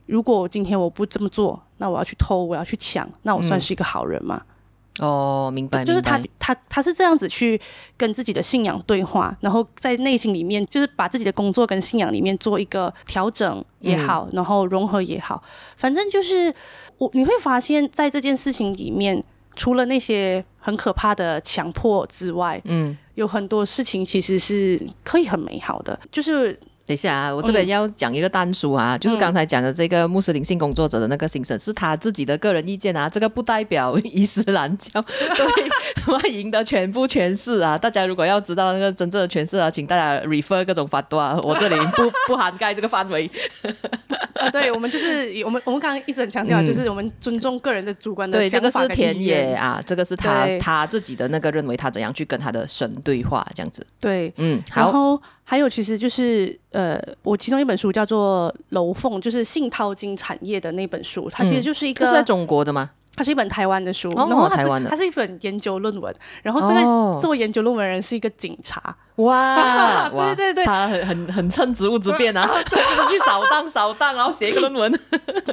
[0.05, 4.41] 如果今天我不这么做，那我要去偷，我要去抢，那我算是一个好人吗？
[4.41, 4.53] 嗯
[4.99, 7.59] 哦，明白，就是他，他，他是这样子去
[7.95, 15.43] 跟自己的信仰对话，然后在内心里面，就是把自己的工作跟信仰里面做一个调整也好，嗯、然后融合也好，
[15.75, 16.53] 反正就是
[16.97, 19.23] 我你会发现在这件事情里面，
[19.55, 26.59] 除了那些很可怕的强迫之外，嗯，有很多事情其实是可以很美好的，就是。
[26.87, 37.77] 等一下啊，我这边要讲一个但书啊，嗯、就是刚才讲的这个穆斯林性工作者的那个心声，是他自己的个人意见啊，这个不代表伊斯兰教对欢迎的全部诠释啊。
[37.77, 43.29] 大家如果要知道那个真正的诠释啊，请大家 refer 各种法度啊，我这里不 不涵盖这个范围。
[44.39, 48.69] 啊，对，我们就是我们我们刚刚一直很强调，就是我们尊重个人的主观的想法。
[48.69, 53.85] 对，这个是田野啊，这个是他他自己的那个认为他怎样去跟他的神对话这样子。
[53.99, 54.81] 对，嗯，好。
[54.81, 62.01] 然后还有，其实就是呃，我其中一本书叫做《楼凤》，就是性淘金产业的那本书，它其实就是一个。
[62.01, 62.89] 这是在中国的吗？
[63.15, 68.93] 它是一本台湾的书，然后它是它是一本研究论文，然后这个做研究论文人是一个警察。
[69.23, 72.45] 哇，对对对，他很很很趁职务之便啊
[73.09, 74.99] 去扫荡扫荡，然后写一个论文。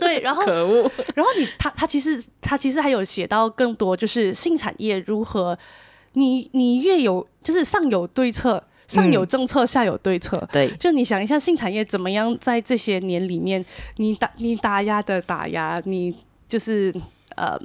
[0.00, 5.56] 对，然后可恶，然后你他他其实他其实还有写到更多，就是性产业如何，
[6.14, 8.60] 你你越有就是上有对策。
[8.86, 10.48] 上有政策，下有对策。
[10.52, 13.64] 对，就你想一下，性产业怎么样在这些年里面，
[13.96, 16.14] 你打你打压的打压，你
[16.46, 16.94] 就是
[17.36, 17.58] 呃，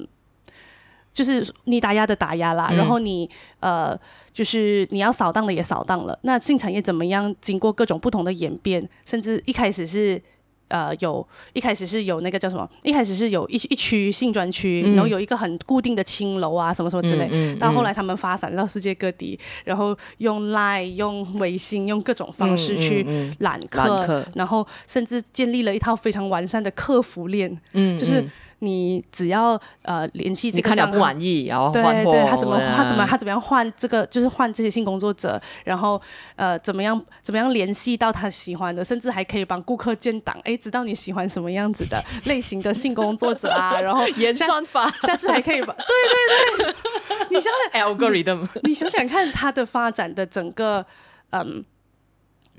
[1.13, 2.67] 就是你打压的打压啦。
[2.71, 3.97] 嗯、然后你呃，
[4.31, 6.17] 就是你要扫荡的也扫荡了。
[6.23, 10.21] 那性产业怎么样经过各种不同的演变，甚至一开始是。
[10.69, 12.67] 呃，有一开始是有那个叫什么？
[12.83, 17.55] 一开始是有一一区性专区，嗯、然后有一个很固定的青楼啊，什么什么之类。
[17.55, 23.05] 到后来他们发展到世界各地，然后用 Line、用微信、用各种方式去
[23.39, 27.59] 揽客，然后甚至建立了一套非常完善的客服链。
[27.73, 28.23] 嗯，就是。
[28.59, 36.01] 你只要呃联系这个，你看了不满意，然后换，对对，他怎么他怎么他怎么样换这个，就是换这些性工作者，然后
[36.35, 45.73] 呃怎么样怎么样联系到他喜欢的，甚至还可以帮顾客建档，哎，知道你喜欢什么样子的 类型的性工作者啊， 然后演算法， 下次还可以吧？
[45.77, 46.75] 对对对，
[47.29, 50.85] 你想想 algorithm，你想想看它的发展的整个
[51.29, 51.63] 嗯，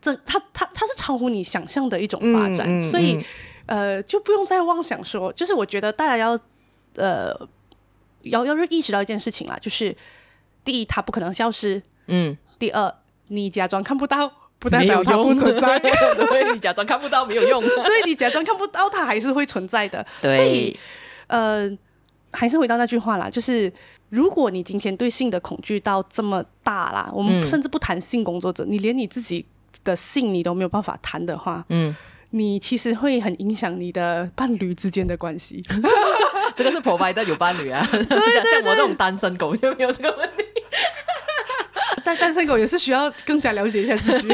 [0.01, 3.23] 这它它它是超乎你想象的一种发展，嗯嗯嗯、所以。
[3.71, 6.37] 呃，就不用再妄想说，就是我觉得大家要，
[6.97, 7.33] 呃，
[8.23, 9.97] 要要是意识到一件事情啦，就是
[10.65, 12.93] 第一，它不可能消失，嗯，第二，
[13.29, 20.77] 你假装看不到， 不代表它不存在， 对，你假装看不到没有用， 对，你假装看不到，它还是会存在的，所以，
[21.29, 21.71] 呃，
[22.33, 23.73] 还是回到那句话啦，就是
[24.09, 29.47] 如果你今天对性的恐惧到这么大啦，我们甚至不谈性工作者，嗯、你连你自己
[29.85, 31.95] 的性你都没有办法谈的话，嗯。
[32.31, 35.63] 你其实会很影响你的伴侣之间的关系，
[36.55, 38.09] 这个是 provider 有伴侣啊，对对
[38.41, 40.45] 对，像我这种单身狗就没有这个问题，
[42.05, 44.29] 但单身狗也是需要更加了解一下自己，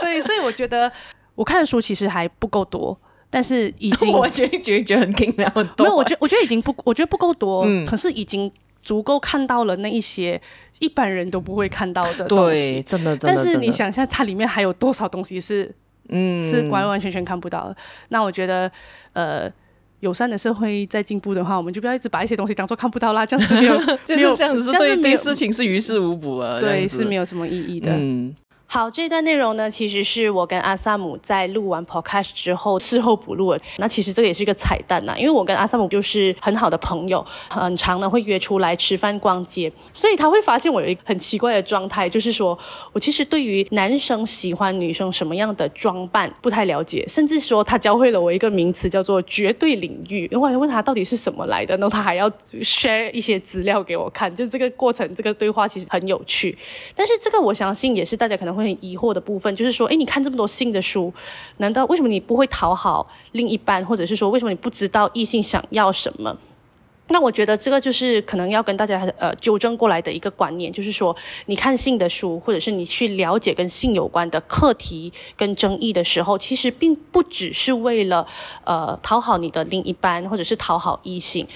[0.00, 0.90] 对，所以我觉得
[1.34, 2.98] 我看的书其实还不够多，
[3.30, 8.52] 但是已经我觉得觉得很紧张很多，没有，我觉得我觉得已经不，我觉得不够多，嗯，可是已经
[8.82, 10.38] 足够看到了那一些
[10.80, 15.74] 一般人都不会看到的东西，对，真的，真的，但是你想一下，它里面还有多少东西是。
[16.08, 17.76] 嗯，是完完全全看不到的。
[18.10, 18.70] 那我觉得，
[19.12, 19.50] 呃，
[20.00, 23.78] 友善的社会在进步的话，我们就不要一直把一些东西当做看不到啦，这样子没有
[24.16, 27.90] 没有这样子是对对事情是于事无补啊，对，是没有什么意义的。
[27.92, 28.34] 嗯。
[28.68, 33.60] 好，这段内容呢，其实是我跟阿萨姆在录完 podcast 之后 事后补录的。
[33.78, 42.58] 那其实这个也是一个彩蛋呐，因为我跟阿萨姆就是很好的朋友，很常呢会约出来吃饭、逛街，所以他会发现我有一个很奇怪的状态，就是说
[42.92, 50.28] 我其实对于男生喜欢女生什么样的装扮不太了解，甚至说他教会了我一个名词叫做绝对领域。
[50.32, 52.28] 然后我还问他到底是什么来的，然后他还要
[52.60, 56.56] share 一些资料给我看，就这个过程，这个对话其实很有趣。
[56.96, 61.12] 但是这个我相信也是大家可能会很疑惑的部分，就是说，诶，你看这么多性的书，
[61.58, 66.36] 难道为什么你不会讨好另一半，或者是说，为什么你不知道异性想要什么？
[67.08, 71.14] 那我觉得这个就是可能要跟大家呃纠正过来的一个观念，就是说，
[71.46, 78.26] 你看性的书，或者是你去了解跟性有关的课题跟争议的时候，其实并不只是为了
[78.64, 81.46] 呃讨好你的另一半，或者是讨好异性。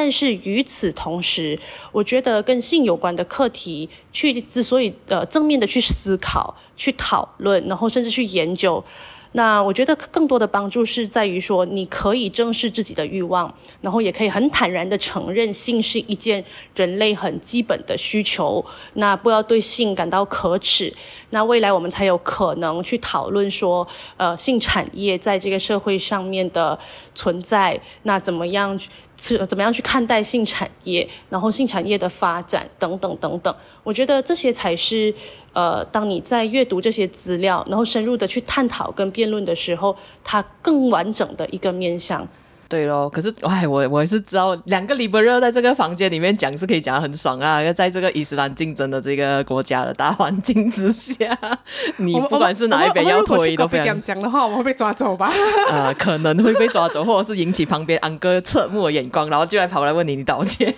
[0.00, 1.58] 但是与此同时，
[1.90, 8.84] 我觉得跟性有关的课题，去之所以呃正面的去思考、去讨论，然后甚至去研究。
[9.32, 16.42] 那我觉得更多的帮助是在于说，你可以正视自己的欲望，然后也可以很坦然的承认性是一件
[16.76, 18.64] 人类很基本的需求。
[18.94, 20.94] 那不要对性感到可耻。
[21.30, 23.86] 那未来我们才有可能去讨论说，
[24.16, 26.78] 呃，性产业在这个社会上面的
[27.14, 28.80] 存在，那怎么样
[29.18, 33.54] 是怎么样去看待性产业，然后性产业的发展等等等等。
[33.82, 35.14] 我觉得这些才是。
[35.54, 42.28] 呃，当你在阅读这些资料，然后深入的去探讨跟辩论的时候，它更完整的一个面向。
[42.68, 47.62] 对咯，可是哎，我我是知道，两个 liberal 在这个房间里面讲是可以讲得很爽啊。
[47.62, 51.36] 要在这个伊斯兰竞争的这个国家的大环境之下，
[51.96, 55.32] 你不管是哪一边要推都非常讲的话，我们会被抓走吧？
[55.72, 60.74] 呃，可能会被抓走，或者是引起旁边安哥侧目的眼光，然后就来跑来问你，你道歉。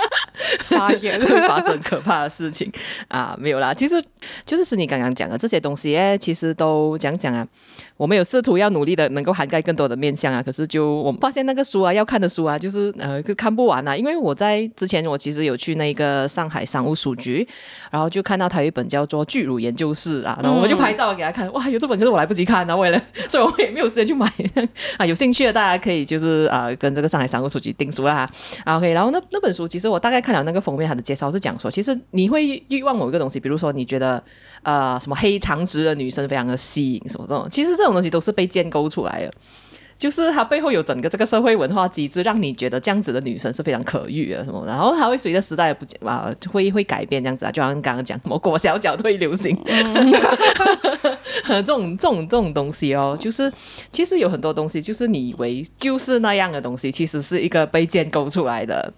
[0.62, 2.70] 傻眼，会发生可怕的事情
[3.08, 3.36] 啊！
[3.38, 4.02] 没有啦，其实
[4.44, 7.46] 就是是你刚刚讲的这些东西，哎，其实都讲讲啊。
[8.00, 13.94] 我们有试图要努力的能够涵盖更多的面向啊，可是就我们发现那个书啊，要看的书啊，就是呃，看不完啊。
[13.94, 17.46] 因为我在之前我其实有去那个上海商务书局，
[17.92, 22.98] 然后就看到他有一本叫做《巨乳研究室》啊，然后我就拍照给他看，哇，有这本，可是我来不及看啊，为了，
[23.28, 24.26] 所以我也没有时间去买
[24.96, 25.04] 啊。
[25.04, 28.26] 有兴趣的大家可以就是呃跟这个上海商务书局订书啦。
[28.64, 34.22] OK，然后那那本书其实我大概看了那个封面，它的介绍是讲说，其实你会欲望某一个东西，比如说你觉得
[34.62, 37.89] 呃什么黑长直的女生非常的吸引什么这种，其实这种。
[37.92, 39.32] 东西都是被建构出来的，
[39.98, 50.10] 就是它背后有整个这个社会文化机制，让你觉得这样子的女生是非常可遇的什么，然后它会随着时代的不啊，会会改变这样子啊，就像刚刚讲什么裹小脚退流行，嗯、
[51.46, 53.52] 这种这种这种东西哦，就是
[53.92, 58.92] 其实有很多东西，就是你以为就是那样的东西，其实是一个被建构出来的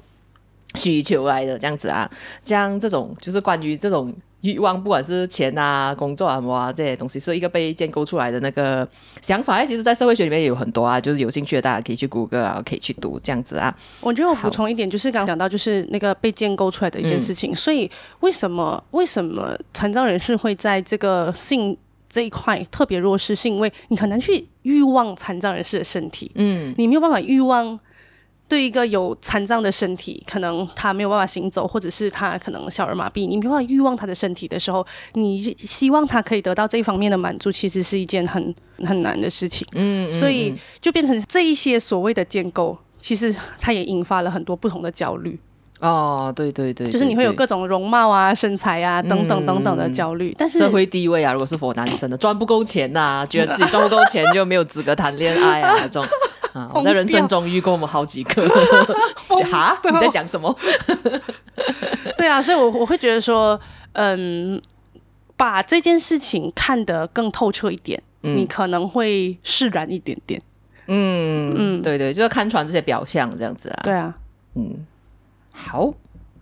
[0.77, 2.09] 需求来的这样子啊，
[2.43, 4.15] 像这种就是关于这种。
[4.43, 8.87] 欲望，不管是钱啊、工作啊什么啊这些东西，是一个被建构出来的那个
[9.21, 9.65] 想法。
[9.65, 13.75] 其实，在社会学里面也有很多啊，就是有兴趣的大家可以去谷歌啊，可以去读这样子啊。
[14.01, 17.53] 我觉得我补充一点，就是刚刚讲到，就是那个被建构出来的一件事情。
[17.53, 17.91] 嗯、所以，
[18.21, 21.77] 为什么为什么残障人士会在这个性
[22.11, 23.35] 这一块特别弱势？
[23.35, 27.79] 是因为你很难去欲望残障人士的身体，嗯，你没有办法欲望。
[28.49, 39.67] 对一个有残障的身体，可能他没有办法行走，或者是他可能小儿麻痹，你没办法欲望他的身体的时候，你希望他可以得到这一方面的满足，其实是一件很 很难的事情。
[39.73, 45.39] 嗯，所以就变成这一些所谓的建构，其实它也引发了很多不同的焦虑。
[45.81, 56.05] 哦，对对对，对，就是你会有各种容貌啊、身材啊等等等等的焦虑，但是社会地位啊，如果是 for 男生的赚不够钱呐、啊，觉得自己赚不够钱就没有资格谈恋爱啊这种。
[56.59, 56.71] 啊！
[56.75, 58.47] 我在人生中遇过我们好几个，
[59.51, 59.79] 哈？
[59.85, 60.55] 你在讲什么？
[62.17, 63.59] 对啊，所以我我会觉得说，
[63.95, 64.61] 嗯，
[65.37, 70.41] 把这件事情看得更透彻一点，嗯、你可能会释然一点点。
[70.87, 73.81] 嗯嗯，对对，就是看穿这些表象这样子啊。
[73.85, 74.15] 对啊，
[74.55, 74.87] 嗯，
[75.53, 75.93] 好，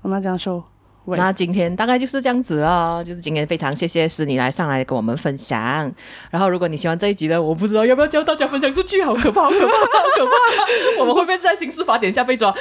[0.02, 0.64] 我们要这样说。
[1.06, 5.92] 那今天大概就是这样子了，就是今天非常谢谢诗你来上来跟我们分享。
[6.30, 9.68] 然后如果你喜欢这一集的，我不知道要不要教大家分享出去，好可怕，好可怕，好
[10.16, 11.00] 可怕！
[11.00, 12.54] 我们会不会在刑事法典下被抓？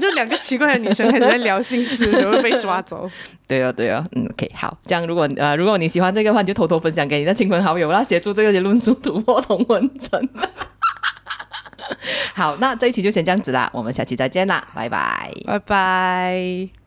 [0.00, 3.10] 就两个奇怪的女生开始在聊心事，就会被抓走。
[3.46, 10.26] 对哦，对哦，嗯，OK，好，这样如果呃如果你喜欢这个话，你就偷偷分享给你的亲朋好友啦，协助这个论述突破同文层。
[12.34, 16.79] 好，那这一期就先这样子啦，我们下期再见啦，拜拜，拜拜。